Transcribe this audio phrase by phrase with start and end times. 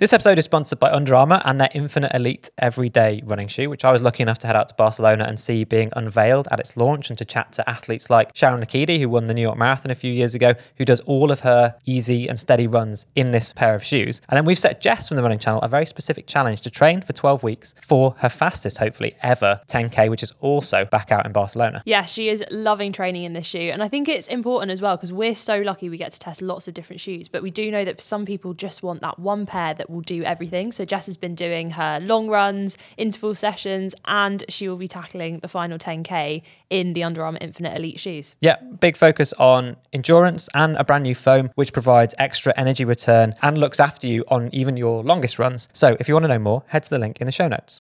[0.00, 3.84] This episode is sponsored by Under Armour and their Infinite Elite Everyday running shoe, which
[3.84, 6.74] I was lucky enough to head out to Barcelona and see being unveiled at its
[6.74, 9.90] launch and to chat to athletes like Sharon Lokedi, who won the New York Marathon
[9.90, 13.52] a few years ago, who does all of her easy and steady runs in this
[13.52, 14.22] pair of shoes.
[14.30, 17.02] And then we've set Jess from the running channel a very specific challenge to train
[17.02, 21.32] for 12 weeks for her fastest, hopefully, ever 10K, which is also back out in
[21.32, 21.82] Barcelona.
[21.84, 23.68] Yeah, she is loving training in this shoe.
[23.70, 26.40] And I think it's important as well because we're so lucky we get to test
[26.40, 27.28] lots of different shoes.
[27.28, 30.22] But we do know that some people just want that one pair that will do
[30.24, 30.72] everything.
[30.72, 35.40] So Jess has been doing her long runs, interval sessions, and she will be tackling
[35.40, 38.36] the final 10K in the Under Armour Infinite Elite shoes.
[38.40, 43.34] Yeah, big focus on endurance and a brand new foam, which provides extra energy return
[43.42, 45.68] and looks after you on even your longest runs.
[45.72, 47.80] So if you want to know more, head to the link in the show notes.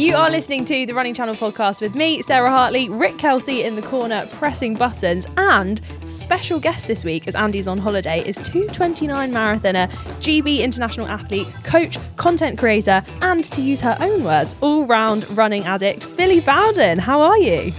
[0.00, 3.76] You are listening to the Running Channel podcast with me, Sarah Hartley, Rick Kelsey in
[3.76, 9.30] the corner pressing buttons, and special guest this week, as Andy's on holiday, is 229
[9.30, 9.90] marathoner,
[10.22, 15.66] GB international athlete, coach, content creator, and to use her own words, all round running
[15.66, 16.98] addict, Phily Bowden.
[16.98, 17.70] How are you?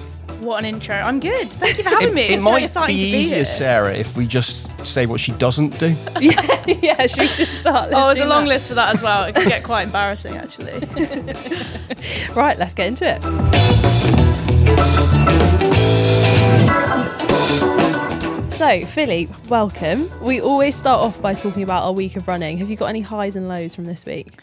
[0.42, 0.96] What an intro.
[0.96, 1.54] I'm good.
[1.54, 2.24] Thank you for having me.
[2.24, 3.46] It, it's might so exciting be to be easier, here.
[3.46, 5.90] Sarah, if we just say what she doesn't do.
[6.20, 7.92] yeah, yeah, should we just start?
[7.94, 8.50] Oh, there's a long that?
[8.50, 9.26] list for that as well.
[9.26, 10.82] It can get quite embarrassing, actually.
[12.36, 13.22] Right, let's get into it.
[18.52, 20.10] So, Phily, welcome.
[20.22, 22.58] We always start off by talking about our week of running.
[22.58, 24.40] Have you got any highs and lows from this week?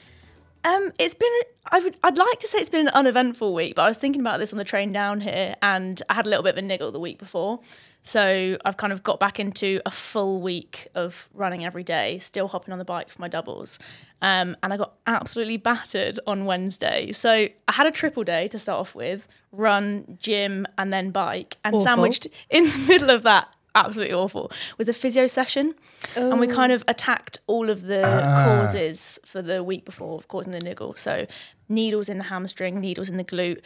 [0.69, 1.33] Um, it's been.
[1.71, 1.97] I would.
[2.03, 4.53] I'd like to say it's been an uneventful week, but I was thinking about this
[4.53, 7.01] on the train down here, and I had a little bit of a niggle the
[7.01, 7.61] week before.
[8.03, 12.49] So I've kind of got back into a full week of running every day, still
[12.49, 13.79] hopping on the bike for my doubles.
[14.23, 17.13] Um, and I got absolutely battered on Wednesday.
[17.13, 21.59] So I had a triple day to start off with run, gym, and then bike.
[21.65, 21.85] And Awful.
[21.85, 23.55] sandwiched in the middle of that,
[23.87, 25.75] absolutely awful, was a physio session.
[26.17, 28.45] And we kind of attacked all of the ah.
[28.45, 30.95] causes for the week before of causing the niggle.
[30.97, 31.27] So
[31.69, 33.61] needles in the hamstring, needles in the glute,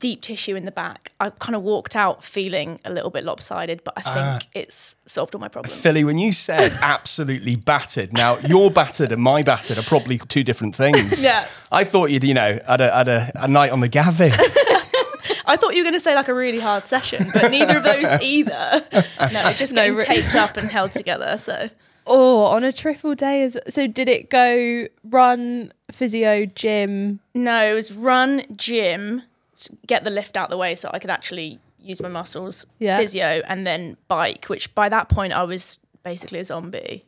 [0.00, 1.12] deep tissue in the back.
[1.20, 4.12] I kind of walked out feeling a little bit lopsided, but I ah.
[4.14, 5.80] think it's solved all my problems.
[5.80, 10.44] Phily, when you said absolutely battered, now your battered and my battered are probably two
[10.44, 11.22] different things.
[11.24, 11.46] Yeah.
[11.72, 14.30] I thought you'd, you know, had a, had a, a night on the Gavi.
[15.46, 17.82] I thought you were going to say like a really hard session, but neither of
[17.84, 18.84] those either.
[19.32, 21.36] No, it just getting taped up and held together.
[21.38, 21.70] So
[22.06, 27.20] Oh, on a triple day as so did it go run, physio, gym?
[27.34, 29.22] no, it was run, gym,
[29.86, 32.96] get the lift out the way so I could actually use my muscles, Yeah.
[32.98, 34.46] physio, and then bike.
[34.46, 37.04] Which by that point I was basically a zombie.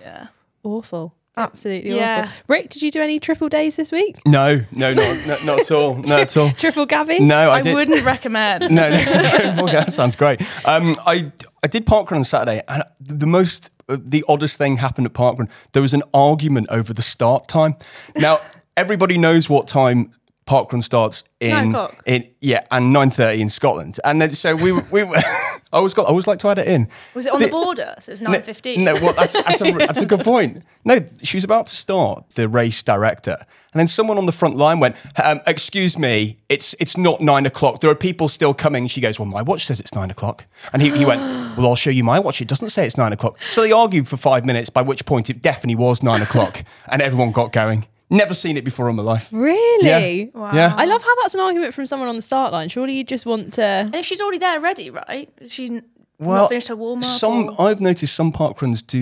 [0.00, 0.28] Yeah.
[0.62, 1.14] Awful.
[1.36, 2.22] Absolutely Yeah.
[2.24, 2.42] awful.
[2.48, 4.20] Rick, did you do any triple days this week?
[4.26, 5.94] No, no, not, not, not at all.
[5.96, 6.50] Not at all.
[6.52, 7.20] Triple Gabby?
[7.20, 7.74] No, I, I, did.
[7.74, 8.64] wouldn't recommend.
[8.70, 10.40] No, no, okay, that sounds great.
[10.66, 11.32] Um, I
[11.62, 15.48] I did parkrun on Saturday, and the most uh, the oddest thing happened at parkrun.
[15.72, 17.76] There was an argument over the start time.
[18.16, 18.40] Now
[18.76, 20.10] everybody knows what time
[20.50, 23.98] parkrun starts in in yeah, and nine thirty in Scotland.
[24.04, 25.16] And then so we we were-
[25.72, 26.88] I always got I always like to add it in.
[27.14, 27.94] Was it on the border?
[28.00, 28.82] So it's nine fifteen.
[28.84, 30.64] No, well, that's, that's, a, that's a good point.
[30.84, 33.36] No, she was about to start the race director,
[33.72, 37.46] and then someone on the front line went, um, "Excuse me, it's it's not nine
[37.46, 37.80] o'clock.
[37.80, 40.82] There are people still coming." She goes, "Well, my watch says it's nine o'clock," and
[40.82, 41.20] he, he went,
[41.56, 42.40] "Well, I'll show you my watch.
[42.40, 45.30] It doesn't say it's nine o'clock." So they argued for five minutes, by which point
[45.30, 47.86] it definitely was nine o'clock, and everyone got going.
[48.10, 49.28] Never seen it before in my life.
[49.30, 50.24] Really?
[50.24, 50.30] Yeah.
[50.34, 50.52] Wow.
[50.52, 50.74] Yeah.
[50.76, 52.68] I love how that's an argument from someone on the start line.
[52.68, 55.30] Surely you just want to And if she's already there ready, right?
[55.40, 55.80] Is She
[56.18, 57.04] Well, not finished her warm up.
[57.04, 58.98] Some I've noticed some park runs do,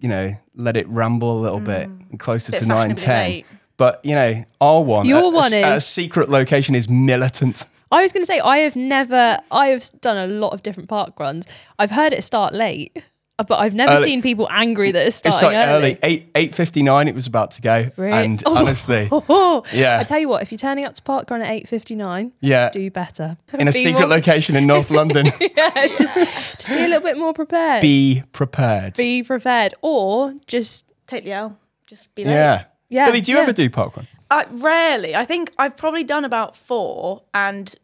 [0.00, 2.10] you know, let it ramble a little mm.
[2.10, 3.30] bit closer Bit to nine fashionably ten.
[3.30, 3.46] late.
[3.76, 6.88] But you know, our one, Your at, a- one at a is- secret location is
[6.88, 7.64] militant.
[7.92, 9.38] I was going to say I have never.
[9.52, 11.46] I have done a lot of different park runs.
[11.78, 13.04] I've heard it start late,
[13.36, 14.04] Uh, but I've never Early.
[14.04, 15.84] seen people angry that it's It's starting like early.
[15.94, 17.08] early eight eight fifty nine.
[17.08, 18.12] It was about to go, Really?
[18.12, 18.56] and Oh.
[18.56, 19.98] honestly, Oh, Yeah.
[19.98, 22.70] I tell you what, if you're turning up to Parkrun at eight fifty nine, yeah,
[22.70, 23.36] do better.
[23.52, 27.00] in a Be secret more- location in North London, yeah, just just be a little
[27.00, 27.80] bit more prepared.
[27.82, 28.94] be prepared.
[28.94, 31.58] Be prepared, or just Take the L.
[31.88, 32.32] Just be late.
[32.34, 33.42] yeah, Yeah, Billy, do you yeah.
[33.42, 34.06] ever do parkrun?
[34.30, 35.14] I, rarely.
[35.14, 37.74] I think I've probably done about four, and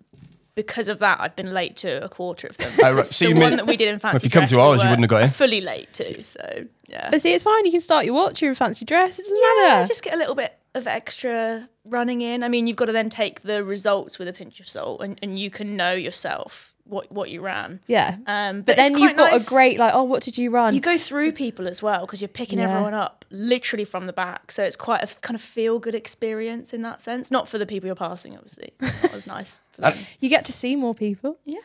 [0.62, 2.71] because of that, I've been late to a quarter of them.
[2.85, 3.07] Oh, right.
[3.07, 4.57] So the you one mean- that we did in fancy if you come dress, to
[4.57, 5.29] we ours, you wouldn't have got in.
[5.29, 6.17] Fully late too.
[6.23, 7.11] So yeah.
[7.11, 7.65] But see, it's fine.
[7.65, 8.43] You can start your watch.
[8.43, 9.19] You're in fancy dress.
[9.19, 9.89] It doesn't Yeah, matter.
[9.89, 12.43] just get a little bit of extra running in.
[12.45, 15.19] I mean, you've got to then take the results with a pinch of salt, and,
[15.23, 17.81] and you can know yourself what what you ran.
[17.87, 18.17] yeah.
[18.27, 19.47] Um, but it's then you've got nice.
[19.47, 20.75] a great like, oh, what did you run?
[20.75, 22.69] You go through people as well because you're picking Yeah.
[22.71, 24.53] everyone up literally from the back.
[24.53, 27.31] So it's quite a f- kind of feel good experience in that sense.
[27.31, 28.73] Not for the people you're passing, obviously.
[28.81, 29.95] That was nice for them.
[30.21, 31.39] You get to see more people.
[31.45, 31.59] yeah.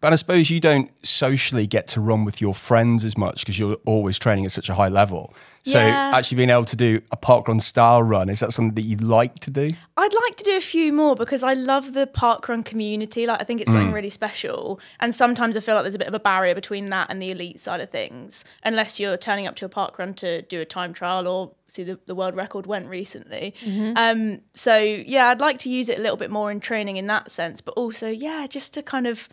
[0.00, 3.58] But I suppose you don't socially get to run with your friends as much because
[3.58, 5.34] you're always training at such a high level.
[5.62, 6.12] So Yeah.
[6.14, 9.40] actually being able to do a parkrun style run, is that something that you'd like
[9.40, 9.68] to do?
[9.98, 13.26] I'd like to do a few more because I love the parkrun community.
[13.26, 14.80] Like I think it's something really special.
[15.00, 17.30] And sometimes I feel like there's a bit of a barrier between that and the
[17.30, 20.94] elite side of things, unless you're turning up to a parkrun to do a time
[20.94, 23.52] trial or see the, the world record went recently.
[23.96, 27.06] Um, so yeah, I'd like to use it a little bit more in training in
[27.08, 29.28] that sense, but also yeah, just to kind of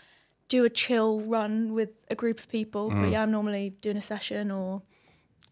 [0.48, 2.90] do a chill run with a group of people.
[2.90, 3.12] But mm.
[3.12, 4.82] yeah, I'm normally doing a session or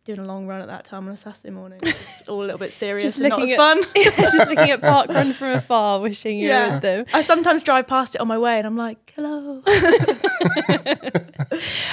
[0.05, 1.79] doing a long run at that time on a Saturday morning.
[2.05, 3.81] It's all a little bit serious Just and not as looking fun.
[3.95, 7.05] just looking at parkrun from afar, wishing you were with them.
[7.13, 9.63] I sometimes drive past it on my way and I'm like, hello.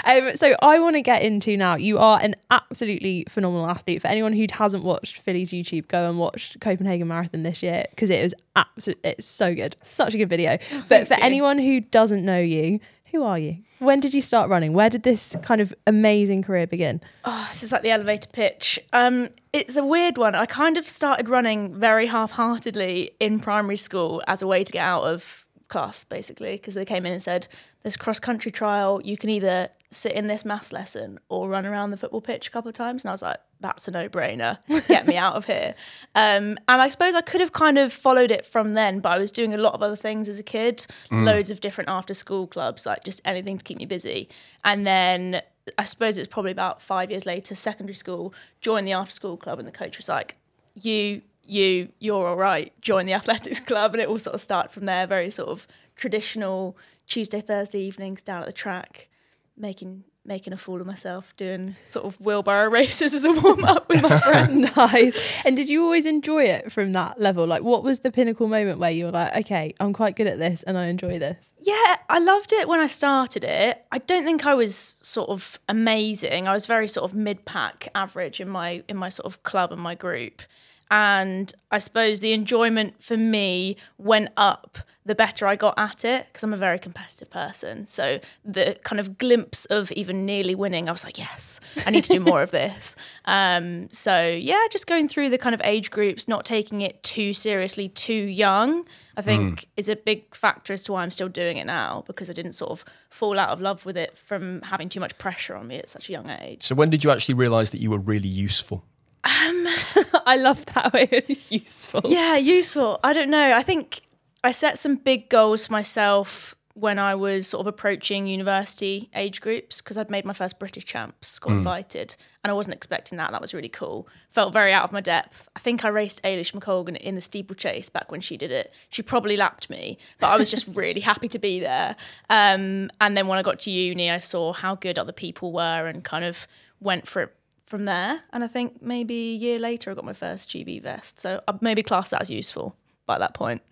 [0.04, 1.76] Um, so I want to get into now.
[1.76, 4.02] You are an absolutely phenomenal athlete.
[4.02, 8.10] For anyone who hasn't watched Phily's YouTube, go and watch Copenhagen Marathon this year because
[8.10, 10.58] it is absolutely it's so good, such a good video.
[10.88, 11.20] but for you.
[11.22, 12.80] anyone who doesn't know you,
[13.12, 13.58] who are you?
[13.78, 14.72] When did you start running?
[14.72, 17.00] Where did this kind of amazing career begin?
[17.24, 18.80] Oh, this is like the elevator pitch.
[18.92, 20.34] Um, it's a weird one.
[20.34, 24.82] I kind of started running very half-heartedly in primary school as a way to get
[24.82, 27.46] out of class, basically, because they came in and said,
[27.82, 29.00] "There's cross-country trial.
[29.04, 32.50] You can either sit in this maths lesson or run around the football pitch a
[32.50, 34.58] couple of times." And I was like, "That's a no-brainer.
[34.88, 35.74] Get me out of here."
[36.14, 39.18] Um, and I suppose I could have kind of followed it from then, but I
[39.18, 42.84] was doing a lot of other things as a kid, loads of different after-school clubs,
[42.84, 44.28] like just anything to keep me busy.
[44.62, 45.40] And then
[45.78, 49.58] I suppose it's probably about five years later, secondary school, joined the after school club,
[49.58, 50.36] and the coach was like,
[50.74, 52.72] "You, you, you're all right.
[52.80, 55.06] Join the athletics club," and it all sort of started from there.
[55.06, 55.66] Very sort of
[55.96, 59.08] traditional Tuesday, Thursday evenings down at the track,
[59.56, 63.88] making making a fool of myself, doing sort of wheelbarrow races as a warm up
[63.88, 64.60] with my friend.
[64.76, 65.42] nice.
[65.44, 67.46] And did you always enjoy it from that level?
[67.46, 70.38] Like, what was the pinnacle moment where you were like, okay, I'm quite good at
[70.38, 71.52] this and I enjoy this?
[71.60, 73.84] Yeah, I loved it when I started it.
[73.90, 76.46] I don't think I was sort of amazing.
[76.46, 79.80] I was very sort of mid-pack average in my in my sort of club and
[79.80, 80.42] my group.
[80.90, 86.26] And I suppose the enjoyment for me went up the better I got at it
[86.26, 87.86] because I'm a very competitive person.
[87.86, 92.04] So the kind of glimpse of even nearly winning, I was like, yes, I need
[92.04, 92.94] to do more of this.
[93.24, 97.32] Um, so yeah, just going through the kind of age groups, not taking it too
[97.32, 101.58] seriously, too young, I think is a big factor as to why I'm still doing
[101.58, 104.88] it now because I didn't sort of fall out of love with it from having
[104.88, 106.62] too much pressure on me at such a young age.
[106.62, 108.84] So when did you actually realise that you were really useful?
[109.24, 111.22] I love that way.
[111.48, 112.02] Useful.
[112.04, 112.98] Yeah, useful.
[113.04, 113.54] I don't know.
[113.54, 114.00] I think
[114.44, 119.40] I set some big goals for myself when I was sort of approaching university age
[119.40, 123.30] groups because I'd made my first British champs, got invited, and I wasn't expecting that.
[123.30, 124.08] That was really cool.
[124.30, 125.48] Felt very out of my depth.
[125.54, 128.72] I think I raced Eilish McColgan in the steeplechase back when she did it.
[128.88, 131.94] She probably lapped me, but I was just really happy to be there.
[132.30, 135.86] Um, and then when I got to uni, I saw how good other people were
[135.86, 136.46] and kind of
[136.80, 137.36] went for it
[137.66, 138.22] from there.
[138.32, 141.20] And I think maybe a year later, I got my first GB vest.
[141.20, 143.62] So maybe class that as useful by that point.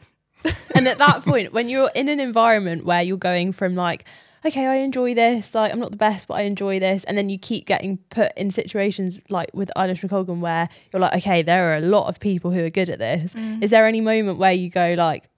[0.75, 4.05] And at that point, when you're in an environment where you're going from like,
[4.45, 7.29] okay, I enjoy this, like I'm not the best, but I enjoy this, and then
[7.29, 11.73] you keep getting put in situations like with Eilish McColgan where you're like, okay, there
[11.73, 13.35] are a lot of people who are good at this.
[13.35, 13.63] Mm.
[13.63, 15.29] Is there any moment where you go like,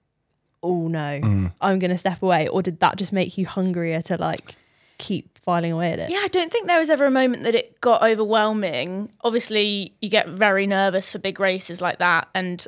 [0.61, 1.51] oh no, mm.
[1.59, 4.55] I'm gonna step away, or did that just make you hungrier to like
[4.99, 6.09] keep filing away at it?
[6.09, 9.11] Yeah, I don't think there was ever a moment that it got overwhelming.
[9.21, 12.29] Obviously, you get very nervous for big races like that.
[12.33, 12.65] And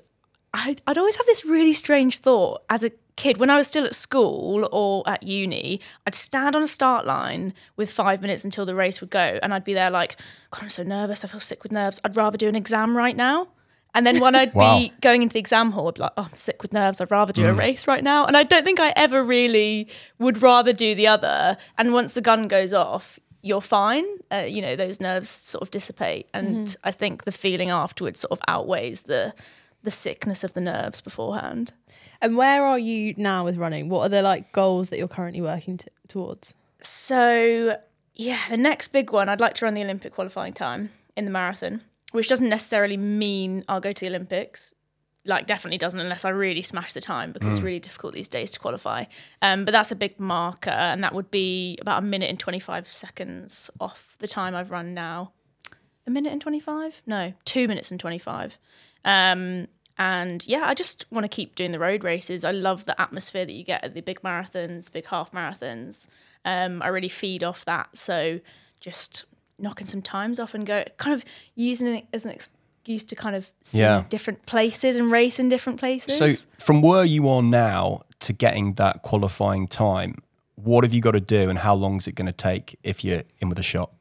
[0.55, 3.85] I'd, I'd always have this really strange thought as a kid when I was still
[3.85, 5.79] at school or at uni.
[6.07, 9.39] I'd stand on a start line with five minutes until the race would go.
[9.43, 10.17] And I'd be there like,
[10.51, 11.23] God, I'm so nervous.
[11.23, 11.99] I feel sick with nerves.
[12.03, 13.47] I'd rather do an exam right now.
[13.93, 14.79] And then when I'd Wow.
[14.79, 16.99] be going into the exam hall, I'd be like, oh, I'm sick with nerves.
[16.99, 18.25] I'd rather do a race right now.
[18.25, 19.87] And I don't think I ever really
[20.19, 21.57] would rather do the other.
[21.77, 24.05] And once the gun goes off, you're fine.
[24.31, 26.27] Uh, you know, those nerves sort of dissipate.
[26.33, 29.33] And I think the feeling afterwards sort of outweighs the
[29.85, 31.71] the sickness of the nerves beforehand.
[32.21, 33.87] And where are you now with running?
[33.87, 36.53] What are the like goals that you're currently working t- towards?
[36.81, 37.77] So,
[38.15, 41.31] yeah, the next big one, I'd like to run the Olympic qualifying time in the
[41.31, 44.73] marathon, which doesn't necessarily mean I'll go to the Olympics.
[45.27, 48.51] Like, definitely doesn't unless I really smash the time because it's really difficult these days
[48.51, 49.05] to qualify.
[49.41, 52.91] Um, but that's a big marker, and that would be about a minute and 25
[52.91, 55.31] seconds off the time I've run now.
[56.05, 57.01] A minute and 25?
[57.07, 58.59] No, two minutes and 25.
[59.03, 62.43] Um, and yeah, I just want to keep doing the road races.
[62.43, 66.07] I love the atmosphere that you get at the big marathons, big half marathons.
[66.43, 67.97] Um, I really feed off that.
[67.97, 68.39] So
[68.79, 69.25] just
[69.57, 71.23] knocking some times off and go, kind of
[71.55, 74.03] using it as an excuse to kind of see Yeah.
[74.09, 76.17] different places and race in different places.
[76.17, 80.15] So from where you are now to getting that qualifying time,
[80.55, 83.03] what have you got to do and how long is it going to take if
[83.03, 83.91] you're in with a shot?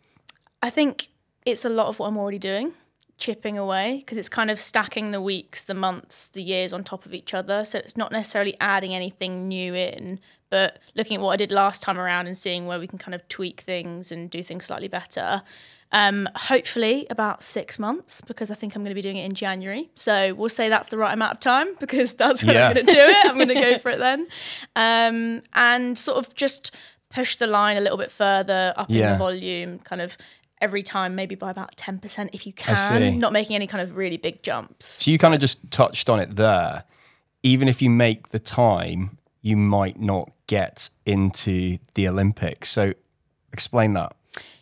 [0.62, 1.08] I think
[1.46, 2.72] it's a lot of what I'm already doing,
[3.18, 7.06] chipping away, because it's kind of stacking the weeks, the months, the years on top
[7.06, 7.64] of each other.
[7.64, 11.82] So it's not necessarily adding anything new in, but looking at what I did last
[11.82, 14.88] time around and seeing where we can kind of tweak things and do things slightly
[14.88, 15.42] better.
[15.92, 19.34] Um, hopefully about six months because I think I'm going to be doing it in
[19.34, 19.90] January.
[19.94, 22.68] So we'll say that's the right amount of time because that's when Yeah.
[22.68, 23.26] I'm going to do it.
[23.26, 24.26] I'm going to go for it then,
[24.74, 26.74] um, and sort of just
[27.10, 30.16] push the line a little bit further up in the volume, kind of
[30.64, 33.96] every time, maybe by about ten percent if you can, not making any kind of
[33.96, 35.04] really big jumps.
[35.04, 36.84] So you kind of just touched on it there.
[37.42, 42.70] Even if you make the time, you might not get into the Olympics.
[42.70, 42.94] So
[43.52, 44.16] explain that.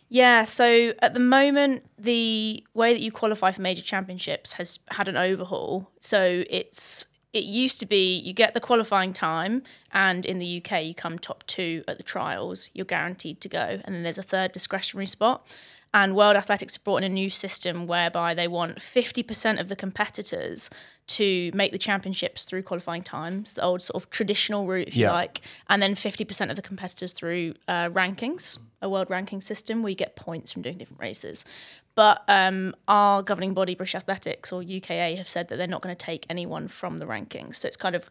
[0.09, 5.07] Yeah, so at the moment, the way that you qualify for major championships has had
[5.07, 5.89] an overhaul.
[5.97, 10.83] So it's it used to be you get the qualifying time, and in the UK
[10.83, 12.69] you come top two at the trials.
[12.73, 15.45] You're guaranteed to go, and then there's a third discretionary spot.
[15.95, 19.75] And World Athletics have brought in a new system whereby they want 50% of the
[19.75, 20.71] competitors
[21.05, 25.07] to make the championships through qualifying times, the old sort of traditional route, if you
[25.07, 29.91] like, and then 50% of the competitors through uh, rankings, a world ranking system where
[29.91, 31.45] you get points from doing different races.
[31.95, 35.95] But um, our governing body, British Athletics or UKA, have said that they're not going
[35.95, 37.55] to take anyone from the rankings.
[37.55, 38.09] So it's kind of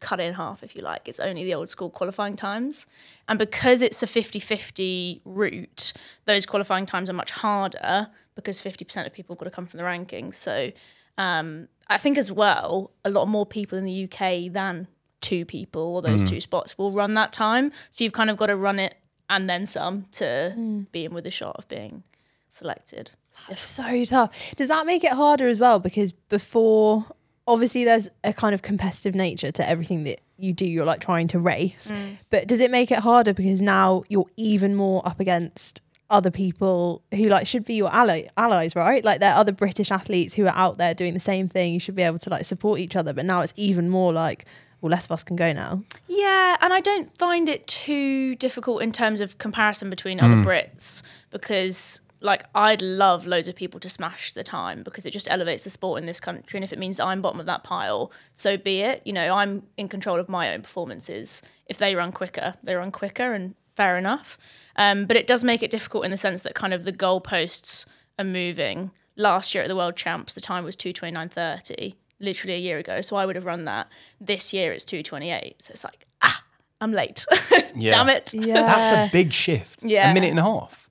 [0.00, 1.08] cut in half, if you like.
[1.08, 2.86] It's only the old school qualifying times.
[3.28, 5.92] And because it's a 50 50 route,
[6.24, 9.78] those qualifying times are much harder because 50% of people have got to come from
[9.78, 10.34] the rankings.
[10.36, 10.70] So
[11.16, 14.86] um, I think as well, a lot more people in the UK than
[15.20, 17.72] two people or those two spots will run that time.
[17.90, 18.94] So you've kind of got to run it
[19.28, 22.04] and then some to be in with a shot of being
[22.48, 23.10] selected.
[23.48, 24.54] It's so tough.
[24.56, 25.78] Does that make it harder as well?
[25.78, 27.04] Because before,
[27.46, 30.66] obviously, there's a kind of competitive nature to everything that you do.
[30.66, 32.18] You're like trying to race, mm.
[32.30, 37.02] but does it make it harder because now you're even more up against other people
[37.14, 39.04] who like should be your ally allies, right?
[39.04, 41.74] Like there are other British athletes who are out there doing the same thing.
[41.74, 44.46] You should be able to like support each other, but now it's even more like,
[44.80, 45.82] well, less of us can go now.
[46.06, 50.44] Yeah, and I don't find it too difficult in terms of comparison between other mm.
[50.44, 55.30] Brits because like I'd love loads of people to smash the time because it just
[55.30, 58.10] elevates the sport in this country and if it means I'm bottom of that pile,
[58.34, 59.02] so be it.
[59.04, 61.42] You know, I'm in control of my own performances.
[61.66, 64.36] If they run quicker, they run quicker and fair enough.
[64.76, 67.86] Um, but it does make it difficult in the sense that kind of the goalposts
[68.18, 68.90] are moving.
[69.16, 73.00] Last year at the World Champs, the time was 229.30, literally a year ago.
[73.00, 73.88] So I would have run that.
[74.20, 75.62] This year it's 228.
[75.62, 76.42] So it's like, ah,
[76.80, 77.24] I'm late.
[77.76, 77.90] Yeah.
[77.90, 78.34] Damn it.
[78.34, 79.84] Yeah, That's a big shift.
[79.84, 80.10] Yeah.
[80.10, 80.87] A minute and a half.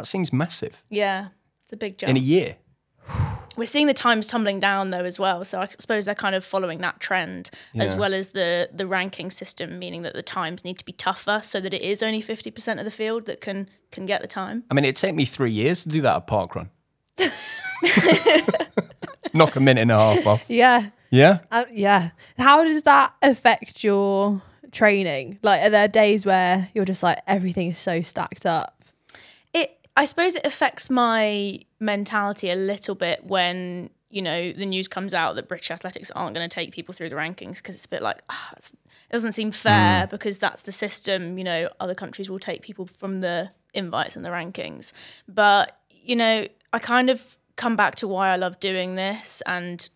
[0.00, 1.28] That seems massive Yeah,
[1.62, 2.10] it's a big jump.
[2.10, 2.56] in a year.
[3.56, 5.44] We're seeing the times tumbling down though as well.
[5.44, 9.30] So I suppose they're kind of following that trend as well as the the ranking
[9.30, 12.78] system, meaning that the times need to be tougher so that it is only 50%
[12.78, 14.64] of the field that can can get the time.
[14.70, 16.68] I mean, it'd take me three years to do that at parkrun.
[19.34, 20.44] Knock a minute and a half off.
[20.48, 20.90] yeah.
[21.10, 21.40] Yeah.
[21.50, 22.10] Uh, yeah.
[22.38, 24.40] How does that affect your
[24.72, 25.38] training?
[25.42, 28.79] Like, are there days where you're just like everything is so stacked up?
[30.00, 35.12] I suppose it affects my mentality a little bit when you know the news comes
[35.12, 37.88] out that British athletics aren't going to take people through the rankings because it's a
[37.90, 41.36] bit like ah, that's, it doesn't seem fair because that's the system.
[41.36, 44.94] You know, other countries will take people from the invites and the rankings,
[45.28, 49.86] but you know, I kind of come back to why I love doing this and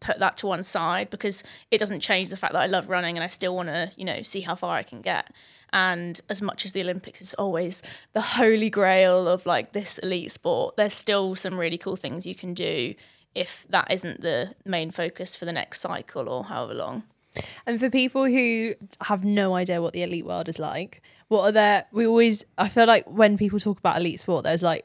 [0.00, 3.16] put that to one side because it doesn't change the fact that I love running
[3.16, 5.30] and I still want to, you know, see how far I can get.
[5.72, 10.30] And as much as the Olympics is always the holy grail of like this elite
[10.30, 12.94] sport, there's still some really cool things you can do
[13.34, 17.04] if that isn't the main focus for the next cycle or however long.
[17.66, 21.52] And for people who have no idea what the elite world is like, what are
[21.52, 21.86] there?
[21.90, 24.84] We always, I feel like when people talk about elite sport, there's like,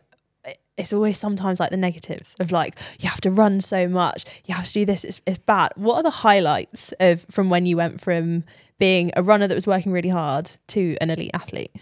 [0.78, 4.56] it's always sometimes like the negatives of like you have to run so much, you
[4.56, 5.04] have to do this.
[5.04, 5.72] It's, it's bad.
[5.76, 8.44] What are the highlights of from when you went from
[8.80, 11.76] being a runner that was working really hard to an elite athlete?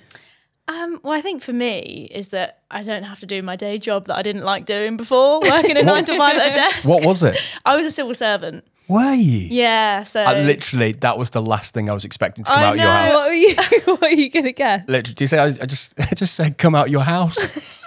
[0.67, 3.77] Um, well, I think for me is that I don't have to do my day
[3.77, 6.89] job that I didn't like doing before, working a nine to five at a desk.
[6.89, 7.37] What was it?
[7.65, 8.65] I was a civil servant.
[8.87, 9.47] Were you?
[9.49, 12.65] Yeah, so I literally, that was the last thing I was expecting to come I
[12.65, 13.13] out your house.
[13.13, 13.55] What are you?
[13.85, 14.87] what are you gonna guess?
[14.87, 17.83] Literally, do you say I, I just I just said come out your house?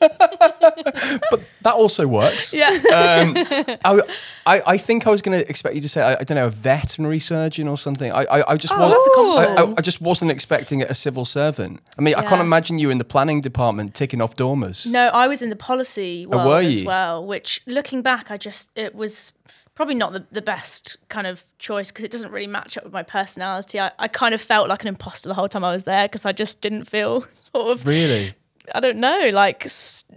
[0.00, 2.52] But that also works.
[2.52, 2.68] yeah.
[2.70, 3.34] Um,
[3.84, 4.00] I,
[4.46, 6.46] I, I think I was going to expect you to say I, I don't know
[6.46, 8.10] a veterinary surgeon or something.
[8.12, 9.46] I I, I just Oh, wasn't.
[9.46, 9.74] that's a I.
[9.78, 11.80] I, just wasn't expecting a civil servant.
[11.98, 14.86] I mean, I can't imagine you in the planning department ticking off dormers.
[14.86, 18.36] No, I was in the policy oh, world were as well, which looking back, I
[18.36, 19.32] just, it was
[19.74, 22.92] probably not the, the best kind of choice because it doesn't really match up with
[22.92, 23.80] my personality.
[23.80, 26.24] I, I kind of felt like an imposter the whole time I was there because
[26.26, 27.22] I just didn't feel
[27.54, 28.34] sort of Really?
[28.74, 29.66] I don't know, like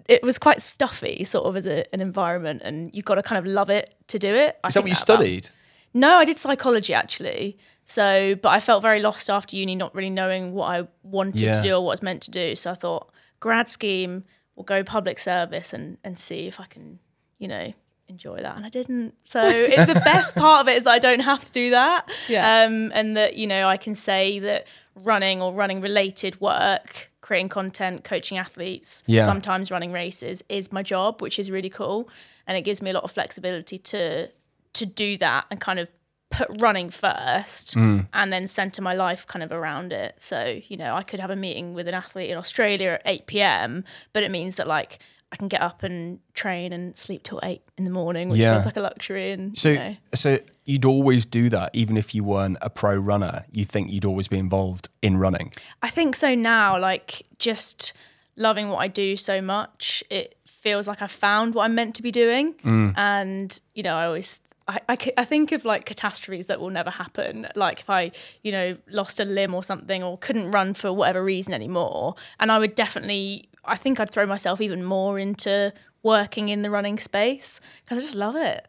[0.10, 3.40] it was quite stuffy, sort of as a, an environment, and you've got to kind
[3.40, 4.58] of love it to do it.
[4.64, 5.50] I Is that what you about- studied?
[5.94, 7.58] No, I did psychology actually.
[7.86, 11.54] So, but I felt very lost after uni, not really knowing what I wanted Yeah.
[11.54, 12.56] to do or what I was meant to do.
[12.56, 14.24] So I thought grad scheme,
[14.56, 17.00] we'll go public service and and see if I can,
[17.40, 17.74] you know,
[18.08, 18.56] enjoy that.
[18.56, 19.14] And I didn't.
[19.26, 22.10] So it, the best part of it is that I don't have to do that.
[22.28, 22.64] Yeah.
[22.64, 27.50] Um, and that you know I can say that running or running related work, creating
[27.50, 29.24] content, coaching athletes, Yeah.
[29.24, 32.10] sometimes running races is my job, which is really cool,
[32.48, 34.30] and it gives me a lot of flexibility to
[34.74, 35.88] to do that and kind of
[36.32, 38.08] put running first Mm.
[38.12, 40.16] and then center my life kind of around it.
[40.18, 43.28] So, you know, I could have a meeting with an athlete in Australia at 8
[43.28, 43.84] p.m.,
[44.14, 44.98] but it means that like
[45.32, 48.54] I can get up and train and sleep till 8 in the morning, which Yeah.
[48.54, 49.32] feels like a luxury.
[49.32, 52.96] And, So, you know, so you'd always do that, even if you weren't a pro
[52.96, 53.46] runner.
[53.52, 55.52] You think you'd always be involved in running.
[55.82, 57.94] I think so now, like just
[58.36, 62.02] loving what I do so much, it feels like I found what I'm meant to
[62.02, 62.54] be doing.
[62.56, 62.94] Mm.
[62.98, 64.40] And, you know, I always.
[64.66, 67.48] I, I, I think of like catastrophes that will never happen.
[67.54, 68.12] Like if I,
[68.44, 72.16] you know, lost a limb or something or couldn't run for whatever reason anymore.
[72.40, 76.70] And I would definitely, I think I'd throw myself even more into working in the
[76.70, 78.66] running space because I just love it.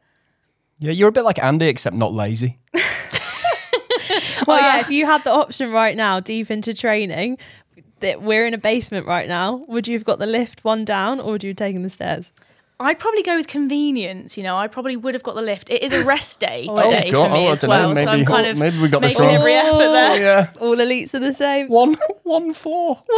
[0.78, 2.59] Yeah, you're a bit like Andy, except not lazy.
[4.47, 7.38] Well, yeah, if you had the option right now, deep into training,
[8.00, 11.19] that we're in a basement right now, would you have got the lift one down
[11.21, 12.33] or would you have taken the stairs?
[12.81, 14.37] I'd probably go with convenience.
[14.37, 15.71] You know, I probably would have got the lift.
[15.71, 17.28] It is a rest day Oh, today God.
[17.28, 17.87] for me Oh, as don't know.
[17.88, 19.35] well, so I'm kind of maybe we got this making wrong.
[19.37, 20.21] every effort there.
[20.21, 21.69] yeah, All elites are the same.
[21.69, 23.00] one, one, four.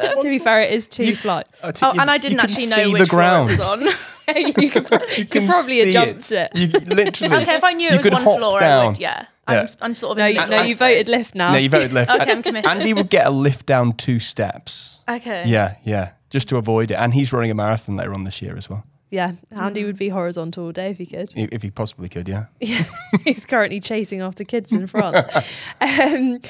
[0.00, 1.62] to be fair, it is two flights.
[1.64, 3.38] Uh, t- Oh, you- and I didn't you can actually see know the which floor
[3.40, 3.80] it was on.
[4.36, 6.52] you could, you could probably have see jumped it.
[6.54, 7.36] You literally.
[7.42, 8.98] okay, if I knew it was one hop floor, I would.
[9.00, 9.60] Yeah, Yeah.
[9.62, 10.18] I'm, I'm sort of.
[10.18, 11.16] No, in you, no, you voted space.
[11.18, 11.50] lift now.
[11.52, 12.08] No, you voted left.
[12.08, 12.70] Okay, I'm committed.
[12.70, 15.00] Andy would get a lift down two steps.
[15.08, 15.42] Okay.
[15.46, 16.94] Yeah, yeah, just to avoid it.
[16.94, 19.32] And he's running a marathon later on this year as well, yeah.
[19.52, 21.32] Andy would be horizontal all day if he could.
[21.36, 22.26] if he possibly could.
[22.60, 22.84] Yeah.
[23.24, 25.26] He's currently chasing after kids in France.
[25.80, 26.40] um,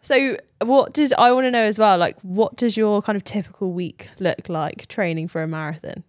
[0.00, 1.98] so, what does I want to know as well?
[1.98, 6.04] Like, what does your kind of typical week look like training for a marathon?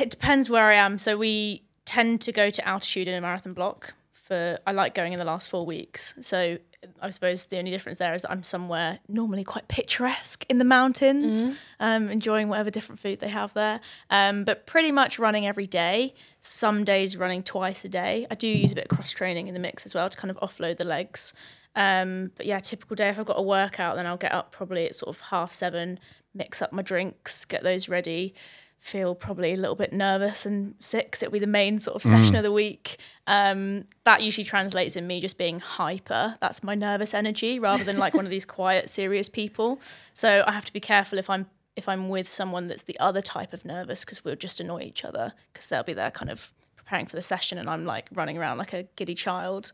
[0.00, 0.98] It depends where I am.
[0.98, 3.94] So we tend to go to altitude in a marathon block.
[4.22, 6.14] For I like going in the last four weeks.
[6.20, 6.58] So
[7.00, 10.64] I suppose the only difference there is that I'm somewhere normally quite picturesque in the
[10.64, 11.44] mountains,
[11.80, 13.80] um, enjoying whatever different food they have there.
[14.10, 16.14] Um, but pretty much running every day.
[16.38, 18.26] Some days running twice a day.
[18.30, 20.30] I do use a bit of cross training in the mix as well to kind
[20.30, 21.34] of offload the legs.
[21.74, 23.08] Um, but yeah, typical day.
[23.08, 25.98] If I've got a workout, then I'll get up probably at sort of half seven,
[26.34, 28.34] mix up my drinks, get those ready.
[28.82, 31.12] Feel probably a little bit nervous and sick.
[31.12, 32.96] 'cause it'll be the main sort of session of the week.
[33.28, 36.36] Um, that usually translates in me just being hyper.
[36.40, 39.80] That's my nervous energy, rather than like one of these quiet, serious people.
[40.14, 43.22] So I have to be careful if I'm if I'm with someone that's the other
[43.22, 46.52] type of nervous because we'll just annoy each other because they'll be there kind of
[46.76, 49.70] preparing for the session and I'm like running around like a giddy child.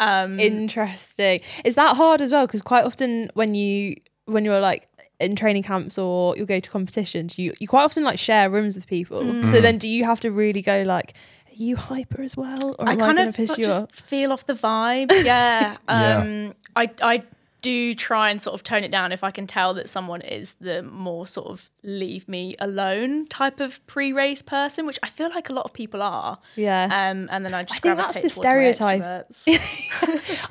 [0.00, 1.40] Um, Interesting.
[1.64, 2.46] Is that hard as well?
[2.46, 3.94] Because quite often when you
[4.26, 4.88] when you're like
[5.20, 8.76] in training camps or you'll go to competitions, you you quite often like share rooms
[8.76, 9.22] with people.
[9.22, 9.48] Mm.
[9.48, 11.14] So then, do you have to really go like,
[11.48, 13.94] are you hyper as well, or I kind gonna of piss you just off?
[13.94, 15.10] feel off the vibe.
[15.24, 15.76] Yeah.
[15.88, 16.18] Yeah.
[16.18, 17.22] um, I I
[17.60, 20.54] do try and sort of tone it down if I can tell that someone is
[20.56, 25.48] the more sort of leave me alone type of pre-race person, which I feel like
[25.48, 26.38] a lot of people are.
[26.56, 26.84] Yeah.
[26.84, 29.02] Um, and then I just I think that's the stereotype.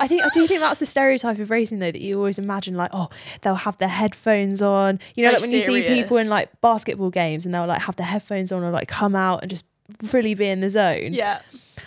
[0.00, 2.74] I think I do think that's the stereotype of racing though that you always imagine
[2.74, 3.08] like oh
[3.42, 6.60] they'll have their headphones on you know Very like when you see people in like
[6.60, 9.64] basketball games and they'll like have their headphones on or like come out and just
[10.02, 11.40] fully be in the zone yeah.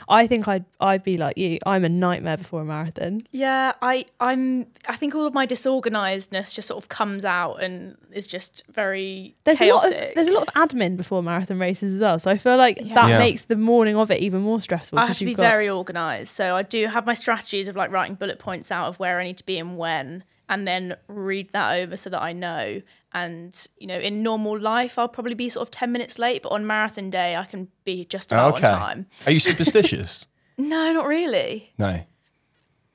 [0.09, 4.05] I think I'd I'd be like you I'm a nightmare before a marathon Yeah, I,
[4.19, 4.65] I'm.
[4.87, 9.35] I think all of my disorganizedness just sort of comes out and is just very
[9.43, 9.91] there's chaotic.
[9.91, 12.37] a lot of there's a lot of admin before marathon races as well so I
[12.37, 12.95] feel like Yeah.
[12.95, 13.19] that Yeah.
[13.19, 15.69] makes the morning of it even more stressful I have to be you've got- very
[15.69, 16.29] organized.
[16.35, 19.23] So I do have my strategies of like writing bullet points out of where I
[19.23, 22.81] need to be and when, and then read that over so that I know.
[23.13, 26.49] And you know, in normal life, I'll probably be sort of ten minutes late, but
[26.49, 28.67] on marathon day, I can be just about okay.
[28.67, 29.05] on time.
[29.25, 30.27] Are you superstitious?
[30.57, 31.71] No, not really.
[31.79, 32.01] no.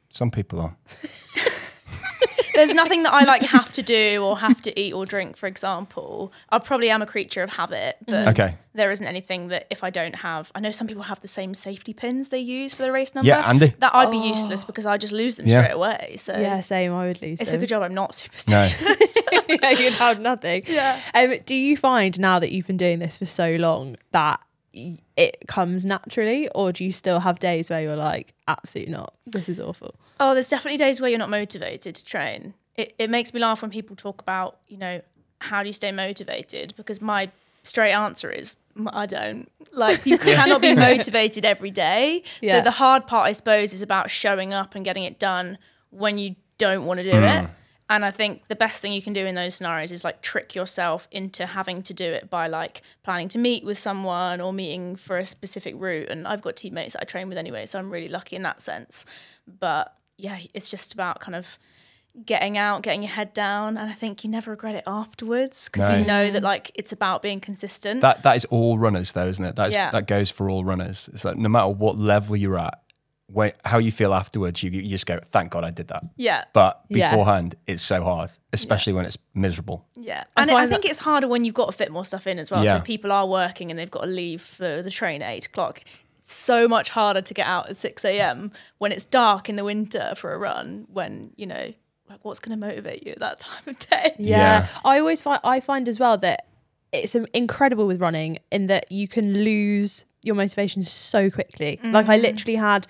[0.09, 0.77] Some people are.
[2.57, 5.37] There's nothing that I like have to do or have to eat or drink.
[5.37, 8.57] For example, I probably am a creature of habit, but Okay.
[8.75, 10.51] there isn't anything that if I don't have.
[10.55, 13.29] I know some people have the same safety pins they use for the race number.
[13.29, 13.75] Yeah, Andy.
[13.79, 15.63] That I'd be useless because I just lose them Yeah.
[15.63, 16.17] straight away.
[16.19, 18.13] So yeah same I would lose it's a good job I'm not No.
[18.67, 19.17] superstitious.
[19.49, 20.63] yeah, you'd have nothing.
[20.67, 20.99] Yeah.
[21.15, 24.46] Um, do you find now that you've been doing this for so long that y-
[25.17, 29.49] it comes naturally, or do you still have days where you're like, absolutely not, this
[29.49, 29.95] is awful?
[30.21, 32.55] Oh, there's definitely days where you're not motivated to train.
[32.75, 35.01] It, it makes me laugh when people talk about, you know,
[35.41, 36.75] how do you stay motivated?
[36.77, 37.31] Because my
[37.63, 39.51] straight answer is, "Mm, I don't.
[39.73, 42.23] Like, you cannot be motivated every day.
[42.41, 42.53] Yeah.
[42.53, 45.59] So the hard part, I suppose, is about showing up and getting it done
[45.91, 47.47] when you don't want to do it.
[47.89, 50.55] And I think the best thing you can do in those scenarios is like trick
[50.57, 54.97] yourself into having to do it by like planning to meet with someone or meeting
[54.97, 56.09] for a specific route.
[56.09, 58.61] And I've got teammates that I train with anyway, so I'm really lucky in that
[58.61, 59.07] sense.
[59.47, 61.59] But yeah, it's just about kind of
[62.25, 65.89] getting out, getting your head down, and I think you never regret it afterwards because
[65.89, 65.97] No.
[65.99, 68.01] you know that like it's about being consistent.
[68.01, 69.55] That that is all runners though, isn't it?
[69.57, 69.91] That is, Yeah.
[69.91, 71.09] that goes for all runners.
[71.13, 72.81] It's like no matter what level you're at,
[73.29, 76.05] when, how you feel afterwards, you you just go, thank God I did that.
[76.17, 77.11] yeah, But Yeah.
[77.11, 79.87] beforehand, it's so hard, especially when it's miserable.
[79.97, 82.27] yeah, I and I, find think it's harder when you've got to fit more stuff
[82.27, 82.65] in as well.
[82.65, 82.75] Yeah.
[82.79, 85.81] So people are working and they've got to leave for the train at eight o'clock.
[86.21, 88.53] It's so much harder to get out at six a.m.
[88.79, 90.87] when it's dark in the winter for a run.
[90.93, 91.73] When you know,
[92.09, 94.15] like, what's going to motivate you at that time of day?
[94.19, 94.39] Yeah.
[94.39, 94.69] Yeah.
[94.85, 96.47] I always find I find as well that
[96.93, 101.79] it's um, incredible with running in that you can lose your motivation so quickly.
[101.83, 102.87] Like I literally had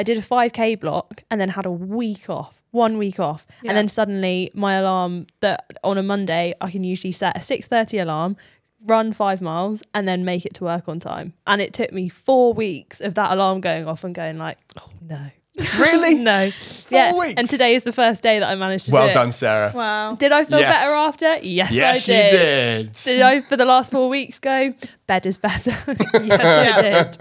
[0.00, 3.46] I did a 5k block and then had a week off, one week off.
[3.62, 3.70] Yeah.
[3.70, 8.00] And then suddenly my alarm that on a Monday I can usually set a 6:30
[8.00, 8.38] alarm,
[8.86, 11.34] run 5 miles and then make it to work on time.
[11.46, 14.88] And it took me 4 weeks of that alarm going off and going like, "Oh
[15.02, 15.32] no."
[15.78, 16.14] Really?
[16.14, 16.50] No.
[16.90, 17.12] yeah.
[17.14, 17.34] weeks?
[17.36, 19.12] And today is the first day that I managed to do Well it.
[19.14, 19.72] done, Sarah.
[19.74, 20.14] Wow.
[20.14, 20.74] Did I feel Yes.
[20.74, 21.44] better after?
[21.46, 22.28] Yes, Yes, I you
[22.86, 22.92] did.
[22.92, 23.22] did.
[23.22, 24.72] I, for the last four weeks, go,
[25.06, 25.70] bed is better?
[26.14, 27.18] yes,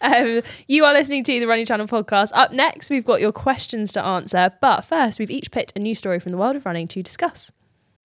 [0.00, 0.38] I did.
[0.38, 2.30] Um, you are listening to the Running Channel podcast.
[2.34, 4.52] Up next, we've got your questions to answer.
[4.60, 7.52] But first, we've each picked a new story from the world of running to discuss.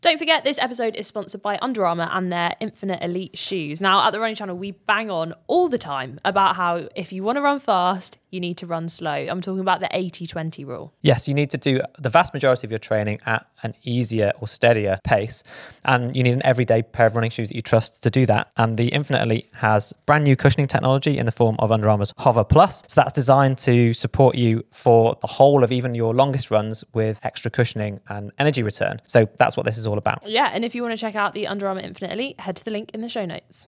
[0.01, 3.79] Don't forget, this episode is sponsored by Under Armour and their Infinite Elite shoes.
[3.79, 7.21] Now, at the Running Channel, we bang on all the time about how if you
[7.21, 9.11] want to run fast, you need to run slow.
[9.11, 10.91] I'm talking about the 80 20 rule.
[11.01, 14.47] Yes, you need to do the vast majority of your training at an easier or
[14.47, 15.43] steadier pace.
[15.85, 18.51] And you need an everyday pair of running shoes that you trust to do that.
[18.57, 22.13] And the Infinite Elite has brand new cushioning technology in the form of Under Armour's
[22.19, 22.83] Hover Plus.
[22.87, 27.19] So that's designed to support you for the whole of even your longest runs with
[27.23, 29.01] extra cushioning and energy return.
[29.05, 30.27] So that's what this is all about.
[30.27, 32.65] Yeah, and if you want to check out the Under Armour Infinite Elite, head to
[32.65, 33.67] the link in the show notes.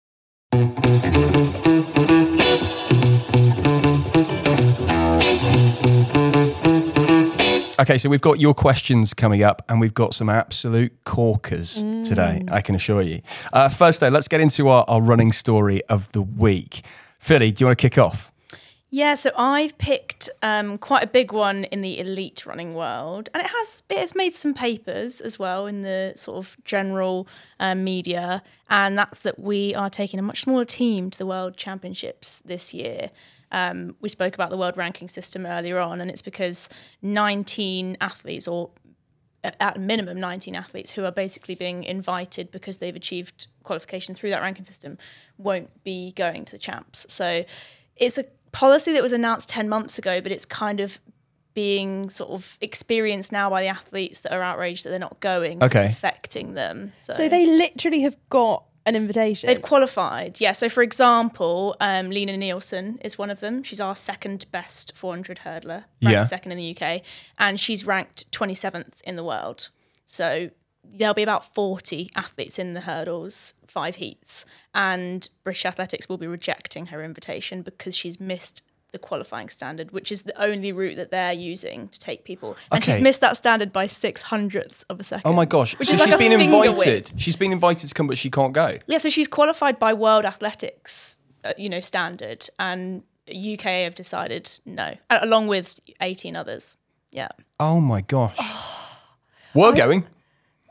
[7.78, 11.76] Okay, so we've got your questions coming up, and we've got some absolute corkers
[12.08, 12.52] today, Mm.
[12.52, 13.22] I can assure you.
[13.52, 16.84] Uh, first, though, let's get into our, our running story of the week.
[17.22, 18.32] Phily, do you want to kick off?
[18.92, 23.44] Yeah, so I've picked um, quite a big one in the elite running world, and
[23.44, 27.28] it has it has made some papers as well in the sort of general
[27.60, 31.58] um, media, and that's that we are taking a much smaller team to the World
[31.58, 33.10] Championships this year.
[33.56, 36.68] Um, we spoke about the world ranking system earlier on, and it's because
[37.02, 38.72] 19 athletes, or
[39.46, 44.32] at a minimum 19 athletes who are basically being invited because they've achieved qualification through
[44.32, 44.98] that ranking system
[45.38, 47.06] won't be going to the champs.
[47.08, 47.46] So
[47.96, 51.00] it's a policy that was announced 10 months ago, but it's kind of
[51.54, 55.64] being sort of experienced now by the athletes that are outraged that they're not going.
[55.64, 55.86] Okay.
[55.86, 56.92] It's affecting them.
[57.00, 59.48] So, So they literally have got an invitation.
[59.48, 60.52] They've qualified, yeah.
[60.52, 63.64] So, for example, um, Lina Nielsen is one of them.
[63.64, 66.24] She's our second best 400 hurdler, ranked Yeah.
[66.24, 67.02] second in the UK,
[67.40, 69.70] and she's ranked 27th in the world.
[70.06, 70.52] So
[70.84, 76.28] there'll be about 40 athletes in the hurdles, five heats, and British Athletics will be
[76.28, 78.62] rejecting her invitation because she's missed
[78.96, 82.56] the qualifying standard, which is the only route that they're using to take people.
[82.72, 85.30] And she's missed that standard by six hundredths of a second.
[85.30, 85.78] Oh my gosh.
[85.78, 86.78] Which so is like she's a been invited.
[86.78, 87.10] whip.
[87.18, 88.78] She's been invited to come, but she can't go.
[88.88, 94.50] Yeah, so she's qualified by World Athletics, uh, you know, standard, and UK have decided
[94.66, 96.78] no, along with 18 others.
[97.12, 97.28] Yeah.
[97.60, 98.38] Oh my gosh.
[99.54, 100.06] We're going.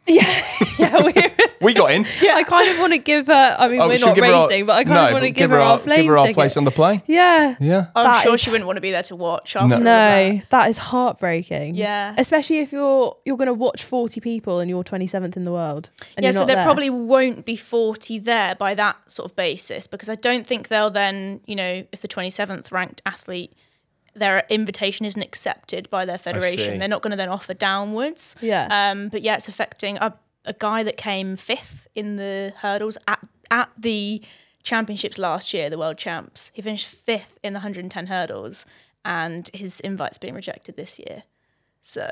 [0.06, 0.44] yeah,
[0.78, 2.04] yeah, we're, We got in.
[2.20, 3.56] yeah, I kind of want to give her.
[3.58, 5.24] I mean, Oh, we're not give her our- racing, but I kind no, of want
[5.24, 6.34] to but give her our plane give her our ticket.
[6.34, 7.00] place on the plane.
[7.06, 7.86] yeah, Yeah.
[7.96, 9.76] I'm That sure is- she wouldn't want to be there to watch after No.
[9.78, 10.50] no, that.
[10.50, 11.74] that is heartbreaking.
[11.74, 12.14] Yeah.
[12.18, 15.52] especially if you're you're going to watch forty people and you're twenty seventh in the
[15.52, 15.88] world.
[16.16, 16.64] And Yeah, you're so there there.
[16.64, 20.90] probably won't be 40 there by that sort of basis because I don't think they'll
[20.90, 23.52] then, you know, if the 27th ranked athlete,
[24.14, 28.36] their invitation isn't accepted by their federation, they're not going to then offer downwards.
[28.40, 28.68] Yeah.
[28.70, 33.20] Um, but yeah, it's affecting a, a guy that came fifth in the hurdles at,
[33.50, 34.22] at the
[34.62, 36.50] championships last year, the world champs.
[36.54, 38.66] He finished fifth in the 110 hurdles
[39.04, 41.24] and his invite's being rejected this year.
[41.82, 42.08] So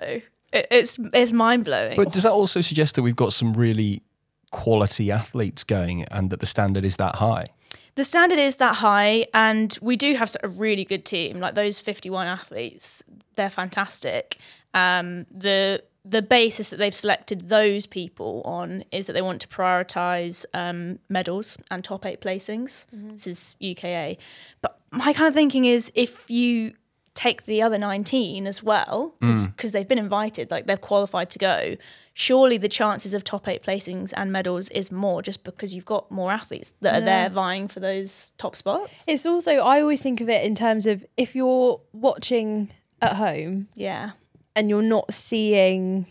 [0.52, 1.96] it, it's it's mind blowing.
[1.96, 4.02] But does that also suggest that we've got some really
[4.50, 7.46] quality athletes going and that the standard is that high?
[7.94, 11.40] The standard is that high, and we do have a really good team.
[11.40, 13.02] Like those 51 athletes,
[13.36, 14.38] they're fantastic.
[14.74, 19.46] Um, the the basis that they've selected those people on is that they want to
[19.46, 22.86] prioritise um, medals and top eight placings.
[23.12, 24.18] This is UKA,
[24.62, 26.74] but my kind of thinking is if you
[27.14, 31.76] take the other 19 as well because they've been invited like they've qualified to go
[32.14, 36.10] surely the chances of top eight placings and medals is more just because you've got
[36.10, 40.20] more athletes that are there vying for those top spots It's also I always think
[40.20, 42.70] of it in terms of if you're watching
[43.00, 44.10] at home yeah
[44.54, 46.06] and you're not seeing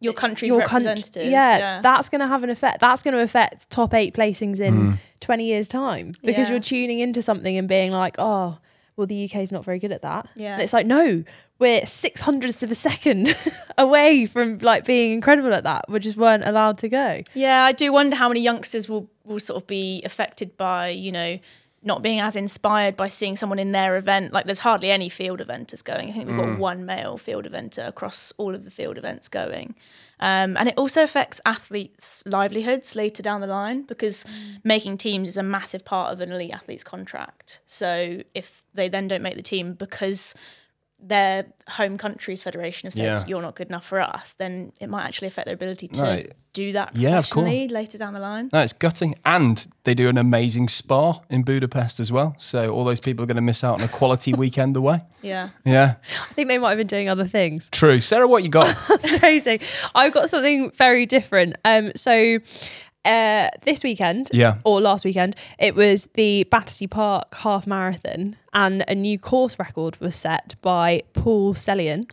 [0.00, 2.78] your country's your country, representatives yeah, that's going to have an effect.
[2.80, 4.98] That's going to affect top eight placings in Mm.
[5.18, 6.52] 20 years' time because Yeah.
[6.54, 8.58] you're tuning into something and being like, oh,
[8.96, 10.28] well, the UK's not very good at that.
[10.36, 10.52] Yeah.
[10.52, 11.24] And it's like, no,
[11.58, 13.36] we're six hundredths of a second
[13.78, 15.86] away from like being incredible at that.
[15.88, 17.22] We just weren't allowed to go.
[17.34, 21.12] Yeah, I do wonder how many youngsters will will sort of be affected by you
[21.12, 21.38] know
[21.82, 24.32] not being as inspired by seeing someone in their event.
[24.32, 26.10] Like there's hardly any field eventers going.
[26.10, 29.76] I think we've got one male field eventer across all of the field events going.
[30.20, 34.24] Um, and it also affects athletes' livelihoods later down the line because
[34.64, 37.60] making teams is a massive part of an elite athlete's contract.
[37.66, 40.34] So if they then don't make the team because
[41.00, 43.24] their home country's federation have said Yeah.
[43.26, 46.32] you're not good enough for us, then it might actually affect their ability to Right.
[46.52, 47.46] do that Yeah, of course.
[47.70, 48.50] later down the line.
[48.52, 49.14] No, it's gutting.
[49.24, 52.34] And they do an amazing spa in Budapest as well.
[52.38, 55.02] So all those people are going to miss out on a quality weekend away.
[55.22, 55.50] Yeah.
[55.64, 55.94] Yeah.
[56.30, 57.68] I think they might have been doing other things.
[57.70, 58.00] True.
[58.00, 58.66] Sarah, what you got?
[58.88, 59.60] That's crazy.
[59.94, 61.56] I've got something very different.
[61.64, 62.38] Um, so
[63.04, 64.56] uh, this weekend, Yeah.
[64.64, 69.96] or last weekend, it was the Battersea Park Half Marathon, and a new course record
[70.00, 72.10] was set by Paul Sellian.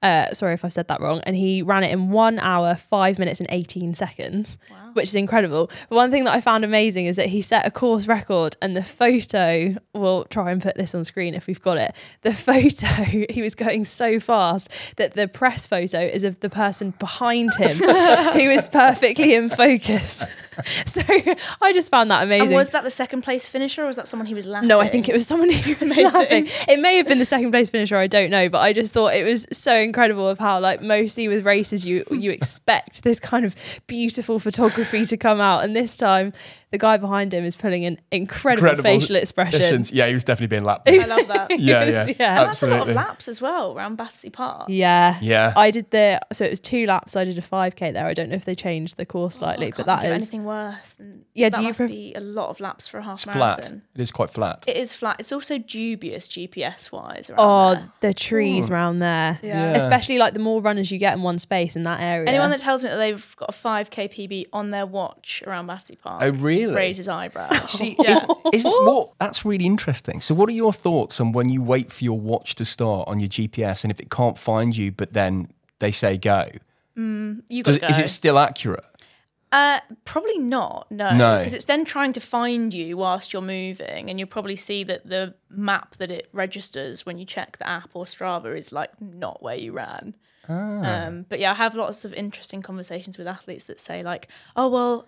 [0.00, 1.20] Uh, sorry if I've said that wrong.
[1.24, 4.58] And he ran it in one hour, five minutes, and 18 seconds,
[4.98, 5.70] which is incredible.
[5.88, 8.76] But one thing that I found amazing is that he set a course record, and
[8.76, 11.94] the photo, we'll try and put this on screen if we've got it.
[12.22, 12.86] The photo,
[13.30, 17.76] he was going so fast that the press photo is of the person behind him
[18.32, 20.24] who is perfectly in focus.
[20.86, 21.02] So
[21.62, 22.48] I just found that amazing.
[22.48, 24.66] And was that the second place finisher or was that someone he was laughing?
[24.66, 26.04] No, I think it was someone who was Amazing.
[26.04, 26.48] laughing.
[26.68, 29.14] It may have been the second place finisher, I don't know, but I just thought
[29.14, 33.44] it was so incredible of how like mostly with races you you expect this kind
[33.44, 33.54] of
[33.86, 35.64] beautiful photography to come out.
[35.64, 36.32] And this time
[36.70, 39.82] the guy behind him is pulling an incredible, facial expression.
[39.90, 40.88] Yeah, he was definitely being lapped.
[40.88, 41.50] I love that.
[41.58, 42.40] yeah, yeah, Yeah.
[42.40, 44.66] And that's a lot of laps as well around Battersea Park.
[44.68, 45.18] Yeah.
[45.22, 45.52] Yeah.
[45.56, 47.16] I did the so it was two laps.
[47.16, 48.06] I did a 5k there.
[48.06, 50.14] I don't know if they changed the course oh slightly, I but can't that think
[50.14, 50.94] anything worse.
[50.94, 53.14] Than, Yeah, that do you must pref- be a lot of laps for a half
[53.18, 53.62] It's marathon.
[53.62, 53.80] flat.
[53.94, 54.64] It is quite flat.
[54.66, 55.16] It is flat.
[55.18, 57.30] It's also dubious GPS wise.
[57.38, 57.92] Oh, there.
[58.00, 59.38] the trees round there.
[59.42, 59.70] Yeah.
[59.70, 59.76] Yeah.
[59.76, 62.28] Especially like the more runners you get in one space in that area.
[62.28, 65.96] Anyone that tells me that they've got a 5k PB on their watch around Battersea
[65.96, 66.57] Park Oh, really?
[66.66, 67.70] Raises eyebrows.
[67.70, 68.12] See, Yeah.
[68.12, 70.20] is, isn't what that's really interesting.
[70.20, 73.20] So, what are your thoughts on when you wait for your watch to start on
[73.20, 76.48] your GPS, and if it can't find you, but then they say go?
[76.96, 78.84] you Does, to is it still accurate?
[79.50, 80.86] Uh, probably not.
[80.90, 81.38] No, No.
[81.38, 85.08] because it's then trying to find you whilst you're moving, and you'll probably see that
[85.08, 89.42] the map that it registers when you check the app or Strava is like not
[89.42, 90.16] where you ran.
[90.50, 91.06] Ah.
[91.06, 94.68] Um, but yeah, I have lots of interesting conversations with athletes that say like, "Oh
[94.68, 95.06] well,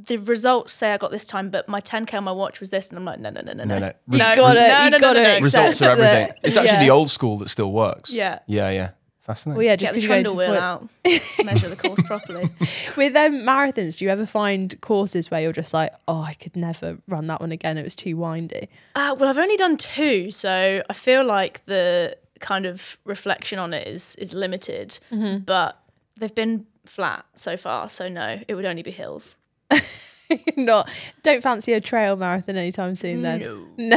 [0.00, 2.88] the results say I got this time, but my 10k on my watch was this,"
[2.88, 3.92] and I'm like, "No, no, no, no, No, no, no.
[4.10, 5.36] you No, gotta, no, you no, no, gotta no, no.
[5.36, 6.38] accept Results are that- everything.
[6.44, 6.80] It's actually yeah.
[6.84, 8.10] the old school that still works.
[8.10, 8.38] Yeah.
[8.46, 8.90] yeah, yeah.
[9.20, 9.58] Fascinating.
[9.58, 12.00] Well, yeah, Get just the because trundle you're wheel going to out, measure the course
[12.00, 12.44] properly.
[12.96, 16.56] With um, marathons, do you ever find courses where you're just like, oh, I could
[16.56, 17.76] never run that one again.
[17.76, 18.70] It was too windy.
[18.94, 23.74] Uh, well, I've only done two, so I feel like the kind of reflection on
[23.74, 24.98] it is is limited.
[25.12, 25.40] Mm-hmm.
[25.44, 25.78] But
[26.18, 29.36] they've been flat so far, so no, it would only be hills.
[30.56, 30.90] Not,
[31.22, 33.22] don't fancy a trail marathon anytime soon.
[33.22, 33.96] Then No.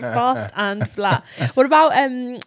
[0.00, 1.24] fast and flat.
[1.54, 2.38] What about um,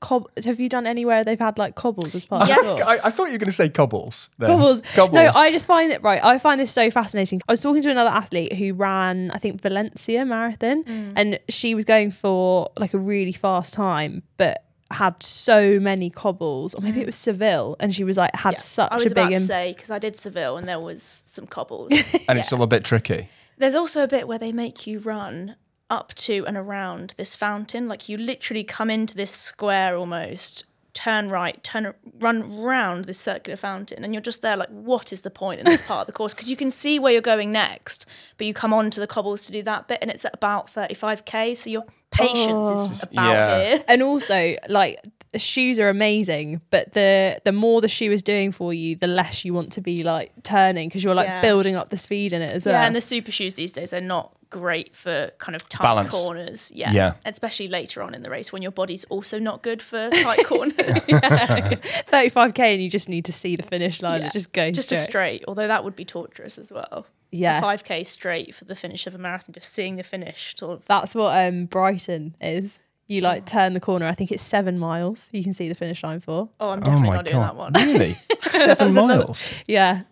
[0.00, 0.28] cob?
[0.44, 2.60] Have you done anywhere they've had like cobbles as part of Yes.
[2.60, 2.86] the course?
[3.04, 4.28] I, I thought you were going to say cobbles.
[4.38, 4.50] then.
[4.50, 4.82] Cobbles.
[4.94, 5.14] Cobbles.
[5.14, 6.22] No, I just find it right.
[6.22, 7.40] I find this so fascinating.
[7.48, 10.84] I was talking to another athlete who ran, I think, Valencia marathon,
[11.16, 14.62] and she was going for like a really fast time, but
[14.94, 17.06] had so many cobbles, or maybe it mm.
[17.06, 19.36] was Seville, and she was like had Yeah, such I was a about big.
[19.36, 21.92] to Im- say because I did Seville and there was some cobbles.
[22.28, 23.28] and it's still a bit tricky.
[23.58, 25.56] There's also a bit where they make you run
[25.90, 27.88] up to and around this fountain.
[27.88, 30.64] Like you literally come into this square almost,
[31.04, 35.20] turn right, turn run round this circular fountain, and you're just there like, what is
[35.20, 36.32] the point in this part of the course?
[36.32, 38.06] Because you can see where you're going next,
[38.38, 41.56] but you come onto the cobbles to do that bit, and it's at about 35k.
[41.58, 43.08] So your patience is oh.
[43.12, 43.64] about Yeah.
[43.64, 43.84] here.
[43.88, 44.98] and also like
[45.32, 49.06] the shoes are amazing, but the the more the shoe is doing for you, the
[49.06, 51.42] less you want to be like turning because you're like Yeah.
[51.42, 52.76] building up the speed in it as well.
[52.76, 56.14] Yeah, and the super shoes these days, they're not great for kind of tight Balance.
[56.14, 56.72] corners.
[56.74, 56.92] Yeah.
[56.92, 57.14] Yeah.
[57.24, 60.74] Especially later on in the race when your body's also not good for tight corners.
[60.78, 64.24] 35k and you just need to see the finish line Yeah.
[64.24, 64.98] and just go just straight.
[64.98, 67.06] a straight, although that would be torturous as well.
[67.30, 67.58] Yeah.
[67.58, 70.84] A 5k straight for the finish of a marathon, just seeing the finish sort of.
[70.86, 72.78] That's what um Brighton is.
[73.06, 74.06] You like turn the corner.
[74.06, 75.28] I think it's seven miles.
[75.32, 76.48] You can see the finish line for.
[76.60, 77.56] Oh, I'm Oh definitely my not doing that god!
[77.56, 77.72] one.
[77.86, 78.16] Really?
[78.46, 79.50] Seven miles.
[79.66, 80.02] Yeah.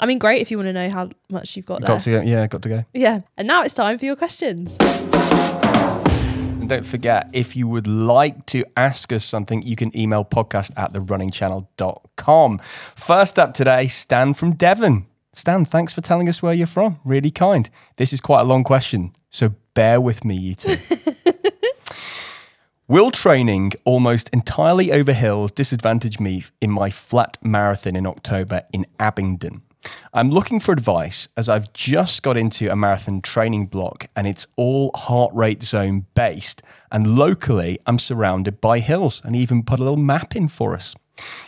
[0.00, 1.88] I mean, great if you want to know how much you've got there.
[1.88, 2.20] Got to go.
[2.22, 2.84] Yeah, got to go.
[2.94, 3.20] Yeah.
[3.36, 4.78] And now it's time for your questions.
[4.80, 10.72] And don't forget, if you would like to ask us something, you can email podcast
[10.76, 12.58] at therunningchannel.com.
[12.96, 15.06] First up today, Stan from Devon.
[15.34, 16.98] Stan, thanks for telling us where you're from.
[17.04, 17.68] Really kind.
[17.96, 20.76] This is quite a long question, so bear with me, you two.
[22.88, 28.84] Will training almost entirely over hills disadvantage me in my flat marathon in October in
[28.98, 29.62] Abingdon?
[30.12, 34.46] I'm looking for advice as I've just got into a marathon training block and it's
[34.56, 36.62] all heart rate zone based.
[36.90, 40.94] And locally, I'm surrounded by hills and even put a little map in for us.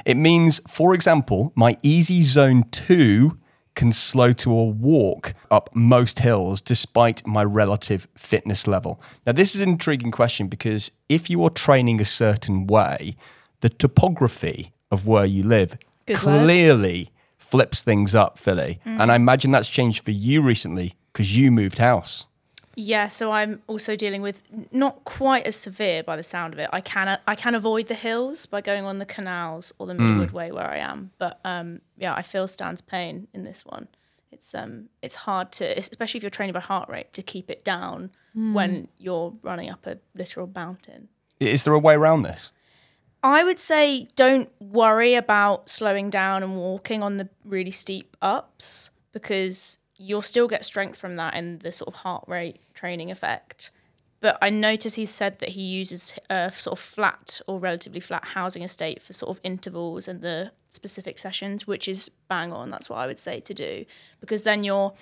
[0.05, 3.39] It means, for example, my easy zone two
[3.75, 9.01] can slow to a walk up most hills despite my relative fitness level.
[9.27, 13.17] Now, this is an intriguing question because if you are training a certain way,
[13.61, 17.07] the topography of where you live Good word.
[17.53, 18.79] Clearly flips things up, Phily.
[18.85, 22.27] And I imagine that's changed for you recently because you moved house.
[22.75, 26.71] Yeah, so I'm also dealing with not quite as severe by the sound of it.
[26.73, 30.31] I can I can avoid the hills by going on the canals or the Middlewood
[30.31, 33.89] Way where I am, but um, yeah, I feel Stan's pain in this one.
[34.31, 37.63] It's um it's hard to especially if you're training by heart rate to keep it
[37.63, 41.09] down when you're running up a literal mountain.
[41.39, 42.53] Is there a way around this?
[43.23, 48.91] I would say don't worry about slowing down and walking on the really steep ups
[49.13, 53.71] because you'll still get strength from that and the sort of heart rate training effect.
[54.21, 58.25] But I notice he said that he uses a sort of flat or relatively flat
[58.25, 62.71] housing estate for sort of intervals and the specific sessions, which is bang on.
[62.71, 63.85] That's what I would say to do
[64.21, 64.93] because then you're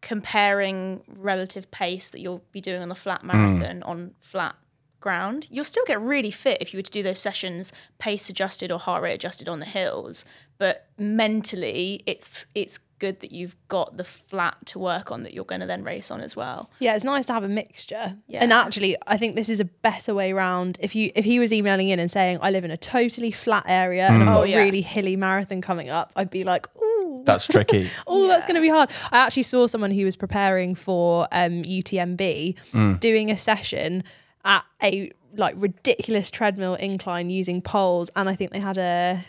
[0.00, 3.28] comparing relative pace that you'll be doing on the flat hmm.
[3.28, 4.54] marathon on flat
[5.00, 5.46] ground.
[5.50, 8.78] You'll still get really fit if you were to do those sessions pace adjusted or
[8.78, 10.24] heart rate adjusted on the hills.
[10.58, 15.44] But mentally, it's it's good that you've got the flat to work on that you're
[15.44, 16.68] going to then race on as well.
[16.80, 18.16] Yeah, it's nice to have a mixture.
[18.26, 18.42] Yeah.
[18.42, 20.76] And actually, I think this is a better way round.
[20.80, 23.64] If you if he was emailing in and saying I live in a totally flat
[23.68, 24.58] area and I've got Oh, a yeah.
[24.58, 27.88] really hilly marathon coming up, I'd be like, ooh, That's tricky.
[28.08, 28.90] oh, that's going to be hard.
[29.12, 34.02] I actually saw someone who was preparing for um, UTMB doing a session
[34.44, 39.20] at a like ridiculous treadmill incline using poles, and I think they had a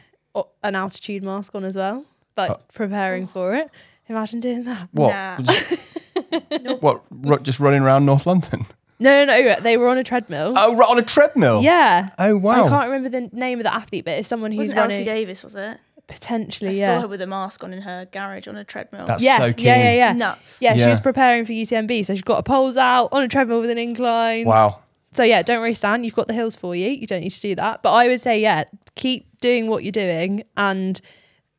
[0.63, 2.06] an altitude mask on as well,
[2.38, 2.58] like uh.
[2.74, 3.69] preparing for it.
[4.08, 4.89] Imagine doing that.
[4.91, 5.13] What?
[5.13, 5.38] Nah.
[5.41, 5.98] Just-
[6.80, 7.04] what?
[7.12, 8.65] ru- Just running around North London?
[8.98, 9.60] No, no, no.
[9.60, 10.54] They were on a treadmill.
[10.58, 11.62] Oh, right, on a treadmill.
[11.62, 12.10] Yeah.
[12.17, 12.65] Oh, wow.
[12.65, 15.06] I can't remember the name of the athlete, but it's someone who's Wasn't running Elsie
[15.06, 15.78] Davis, was it?
[16.10, 16.72] potentially.
[16.72, 16.86] I yeah.
[16.86, 19.06] saw her with a mask on in her garage on a treadmill.
[19.06, 19.39] That's yes.
[19.39, 19.67] so keen.
[19.67, 20.13] yeah, yeah, yeah.
[20.13, 20.62] Nuts.
[20.62, 20.84] Yeah, Yeah.
[20.84, 23.69] she was preparing for UTMB, so she's got her poles out on a treadmill with
[23.69, 24.45] an incline.
[24.45, 24.82] Wow.
[25.13, 26.04] So yeah, don't worry, Stan.
[26.04, 26.89] You've got the hills for you.
[26.89, 27.82] You don't need to do that.
[27.82, 31.00] But I would say, yeah, keep doing what you're doing, and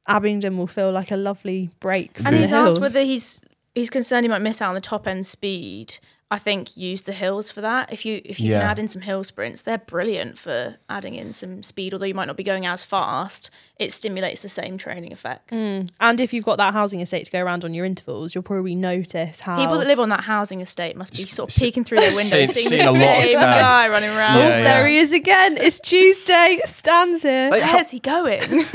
[0.07, 2.19] Abingdon will feel like a lovely break.
[2.25, 3.41] And he's asked whether he's
[3.75, 5.99] he's concerned he might miss out on the top end speed.
[6.33, 7.93] I think use the hills for that.
[7.93, 8.61] If you if you Yeah.
[8.61, 11.93] can add in some hill sprints, they're brilliant for adding in some speed.
[11.93, 15.51] Although you might not be going as fast, it stimulates the same training effect.
[15.51, 15.89] Mm.
[15.99, 18.77] And if you've got that housing estate to go around on your intervals, you'll probably
[18.77, 21.99] notice how People that live on that housing estate must be sort of peeking through
[21.99, 24.39] their windows, Seeing- seeing, seeing the a lot of same guy running around.
[24.39, 24.63] Yeah, oh, yeah.
[24.63, 25.57] there he is again.
[25.57, 26.61] It's Tuesday.
[26.65, 27.51] Stan's here.
[27.51, 28.41] Where's he going?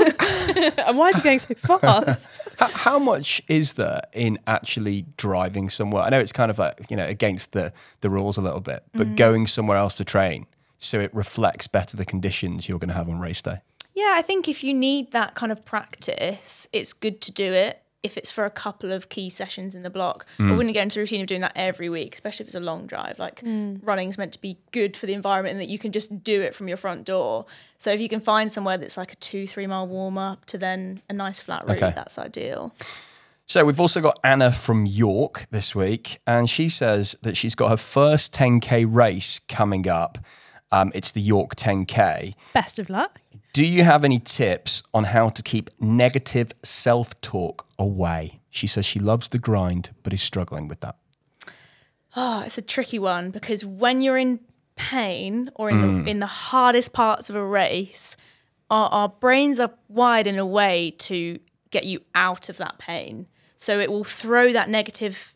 [0.86, 2.38] and why is he going so fast?
[2.58, 6.02] How, how much is there in actually driving somewhere?
[6.02, 8.82] I know it's kind of like, you know, against the, the rules a little bit,
[8.94, 9.16] but Mm.
[9.16, 10.46] going somewhere else to train
[10.78, 13.58] so it reflects better the conditions you're going to have on race day.
[13.94, 17.82] Yeah, I think if you need that kind of practice, it's good to do it.
[18.02, 20.94] If it's for a couple of key sessions in the block, I wouldn't get into
[20.96, 23.18] the routine of doing that every week, especially if it's a long drive.
[23.18, 26.40] Like running's meant to be good for the environment and that you can just do
[26.42, 27.46] it from your front door.
[27.78, 30.58] So if you can find somewhere that's like a two, three mile warm up to
[30.58, 31.92] then a nice flat route, Okay.
[31.96, 32.74] that's ideal.
[33.48, 37.68] So we've also got Anna from York this week, and she says that she's got
[37.68, 40.18] her first 10K race coming up.
[40.72, 42.34] Um, it's the York 10K.
[42.52, 43.20] Best of luck.
[43.52, 48.40] Do you have any tips on how to keep negative self talk away?
[48.50, 50.96] She says she loves the grind, but is struggling with that.
[52.16, 54.40] Oh, it's a tricky one because when you're in
[54.74, 58.16] pain or in the in the hardest parts of a race,
[58.70, 61.38] our, our brains are wired in a way to
[61.70, 63.26] get you out of that pain.
[63.56, 65.34] So it will throw that negative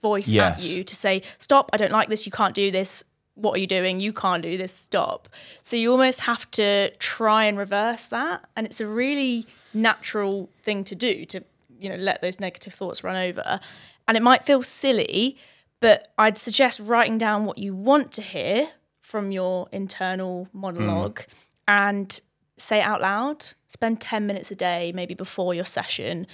[0.00, 1.70] voice at you to say, "Stop!
[1.72, 2.26] I don't like this.
[2.26, 3.04] You can't do this.
[3.34, 4.00] What are you doing?
[4.00, 4.72] You can't do this.
[4.72, 5.28] Stop."
[5.62, 10.82] So you almost have to try and reverse that, and it's a really natural thing
[10.84, 11.44] to do to
[11.78, 13.60] you know let those negative thoughts run over,
[14.08, 15.36] and it might feel silly,
[15.80, 20.60] but I'd suggest writing down what you want to hear from your internal hmm.
[20.60, 21.20] monologue
[21.66, 22.20] and
[22.60, 23.46] say it out loud.
[23.68, 26.26] Spend 10 minutes a day, maybe before your session.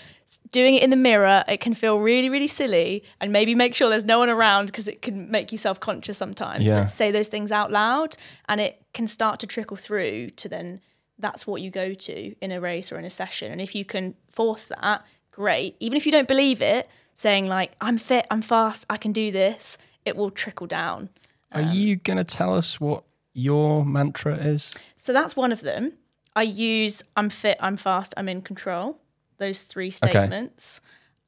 [0.51, 3.05] Doing it in the mirror, it can feel really, really silly.
[3.20, 6.18] And maybe make sure there's no one around because it can make you self conscious
[6.18, 6.68] sometimes.
[6.68, 6.81] Yeah.
[6.81, 8.16] But say those things out loud
[8.49, 10.81] and it can start to trickle through to then
[11.18, 13.53] that's what you go to in a race or in a session.
[13.53, 15.77] And if you can force that, great.
[15.81, 19.31] Even if you don't believe it, saying like, I'm fit, I'm fast, I can do
[19.31, 21.09] this, it will trickle down.
[21.53, 24.74] Are um, you going to tell us what your mantra is?
[24.97, 25.93] So that's one of them.
[26.37, 29.01] I use I'm fit, I'm fast, I'm in control.
[29.39, 30.80] Those three statements.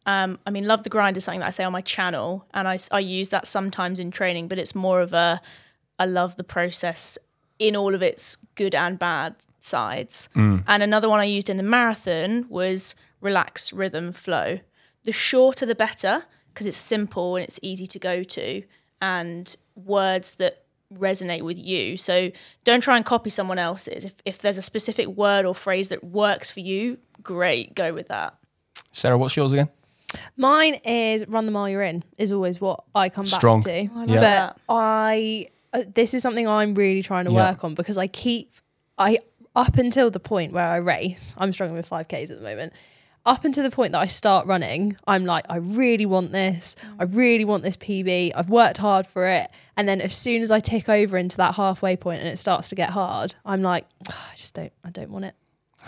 [0.06, 2.66] Um, I mean, love the grind is something that I say on my channel, and
[2.68, 5.40] I, I use that sometimes in training, but it's more of a
[5.98, 7.18] I love the process
[7.58, 10.28] in all of its good and bad sides.
[10.66, 14.60] And another one I used in the marathon was relax, rhythm, flow.
[15.02, 18.62] The shorter, the better, because it's simple and it's easy to go to,
[19.02, 20.64] and words that
[20.94, 21.96] resonate with you.
[21.96, 22.30] So
[22.64, 24.04] don't try and copy someone else's.
[24.04, 28.08] If, if there's a specific word or phrase that works for you, great, go with
[28.08, 28.34] that.
[28.92, 29.68] Sarah, what's yours again?
[30.36, 33.60] Mine is run the mile you're in is always what I come Strong.
[33.60, 33.80] back to.
[33.94, 34.20] I love Yeah.
[34.20, 34.56] that.
[34.66, 37.50] But I uh, this is something I'm really trying to Yeah.
[37.50, 38.50] work on because I keep
[38.96, 39.18] I
[39.54, 42.72] up until the point where I race, I'm struggling with 5Ks at the moment.
[43.26, 46.76] Up until the point that I start running, I'm like, I really want this.
[46.98, 48.32] I really want this PB.
[48.34, 49.50] I've worked hard for it.
[49.76, 52.70] And then as soon as I tick over into that halfway point and it starts
[52.70, 55.34] to get hard, I'm like, "Ah, I just don't, I don't want it.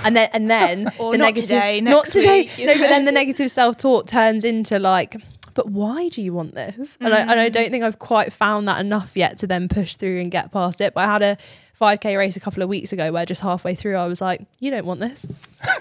[0.05, 2.43] And then, and then Or the not negative, today, not today.
[2.43, 5.17] week, you no, but then the negative self talk turns into like,
[5.61, 6.97] but why do you want this?
[7.01, 7.71] And, I, and I don't mm.
[7.71, 10.95] think I've quite found that enough yet to then push through and get past it.
[10.95, 11.37] But I had a
[11.79, 14.71] 5k race a couple of weeks ago where just halfway through I was like, you
[14.71, 15.27] don't want this,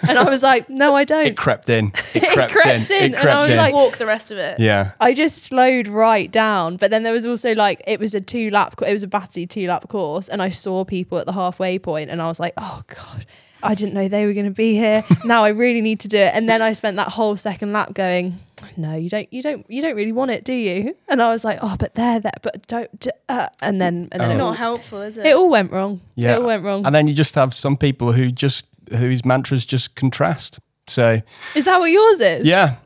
[0.05, 1.27] and I was like, no, I don't.
[1.27, 1.93] It crept in.
[2.13, 3.57] It It crept, crept in, It and I was in.
[3.57, 4.59] like- Walk the rest of it.
[4.59, 4.91] yeah.
[4.99, 6.75] I just slowed right down.
[6.75, 9.47] But then there was also like it was a two lap, it was a batty
[9.47, 12.53] two lap course, and I saw people at the halfway point, and I was like,
[12.57, 13.25] oh god,
[13.61, 15.03] I didn't know they were going to be here.
[15.25, 16.31] now I really need to do it.
[16.33, 18.39] And then I spent that whole second lap going,
[18.77, 20.95] no, you don't, you don't, you don't really want it, do you?
[21.07, 22.99] And I was like, oh, but they're there, but don't.
[22.99, 24.33] d- Uh, and then and then Oh.
[24.33, 25.25] it, all, Not helpful, is it?
[25.25, 26.01] it all went wrong.
[26.15, 26.33] Yeah.
[26.35, 26.85] it all went wrong.
[26.85, 30.59] And then you just have some people who just whose mantras just contrast.
[30.87, 31.21] So
[31.53, 32.45] Is that what yours is?
[32.45, 32.77] yeah.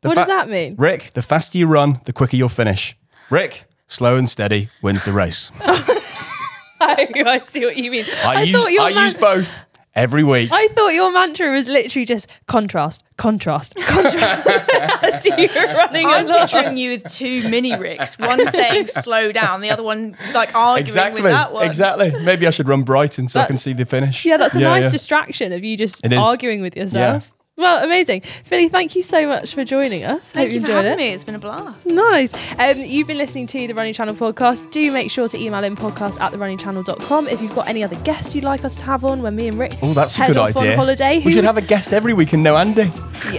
[0.00, 0.76] The What fa- does that mean?
[0.78, 2.96] Rick, the faster you run, the quicker you'll finish.
[3.30, 5.50] Rick, slow and steady wins the race.
[6.80, 8.04] I see what you mean.
[8.24, 9.60] I, use, thought your I man- use both
[9.94, 10.50] every week.
[10.52, 14.46] I thought your mantra was literally just contrast, contrast, contrast.
[15.02, 16.48] As you were running I'm along.
[16.48, 20.84] picturing you with two mini Ricks, one saying slow down, the other one like arguing
[20.84, 21.22] exactly.
[21.22, 21.66] with that one.
[21.66, 22.12] Exactly.
[22.24, 24.24] Maybe I should run Brighton so I can see the finish.
[24.24, 24.90] Yeah, that's a nice yeah.
[24.90, 27.33] distraction of you just arguing with yourself.
[27.56, 28.22] Well, amazing.
[28.22, 30.32] Phily, thank you so much for joining us.
[30.32, 30.96] Thank Hope you for enjoyed having it.
[31.08, 31.08] me.
[31.14, 31.86] It's been a blast.
[31.86, 32.32] Nice.
[32.58, 34.70] Um, you've been listening to the Running Channel podcast.
[34.72, 38.34] Do make sure to email in podcast at therunningchannel.com if you've got any other guests
[38.34, 40.56] you'd like us to have on when me and Rick Oh, that's a good off
[40.56, 40.72] idea.
[40.72, 41.18] on holiday.
[41.18, 42.90] We Who should have a guest every week and no Andy.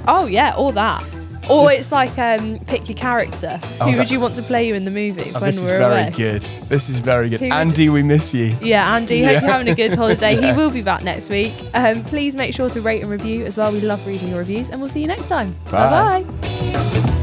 [0.08, 1.06] Oh, yeah, all that.
[1.50, 3.60] Or it's like um, pick your character.
[3.80, 5.58] Oh, Who that- would you want to play you in the movie Oh, when this
[5.58, 6.12] is we're very away?
[6.16, 6.46] good.
[6.70, 7.40] This is very good.
[7.40, 8.56] Who would- Andy, we miss you.
[8.62, 9.42] Yeah, Andy, hope Yeah.
[9.42, 10.36] you're having a good holiday.
[10.36, 11.54] He will be back next week.
[11.74, 13.72] Um, please make sure to rate and review as well.
[13.72, 15.56] We love reading your reviews, and we'll see you next time.
[15.72, 16.24] Bye.
[16.24, 17.15] Bye bye.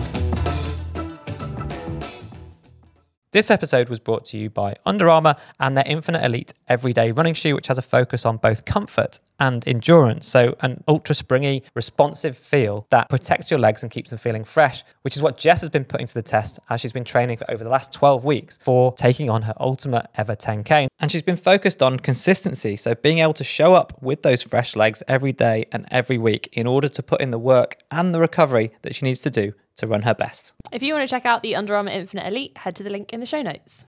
[3.32, 7.32] This episode was brought to you by Under Armour and their Infinite Elite everyday running
[7.32, 10.28] shoe, which has a focus on both comfort and endurance.
[10.28, 14.84] So, an ultra springy, responsive feel that protects your legs and keeps them feeling fresh,
[15.00, 17.50] which is what Jess has been putting to the test as she's been training for
[17.50, 20.88] over the last 12 weeks for taking on her ultimate ever 10K.
[21.00, 22.76] And she's been focused on consistency.
[22.76, 26.50] So, being able to show up with those fresh legs every day and every week
[26.52, 29.54] in order to put in the work and the recovery that she needs to do
[29.76, 30.54] to run her best.
[30.70, 33.12] If you want to check out the Under Armour Infinite Elite, head to the link
[33.12, 33.80] in the show notes.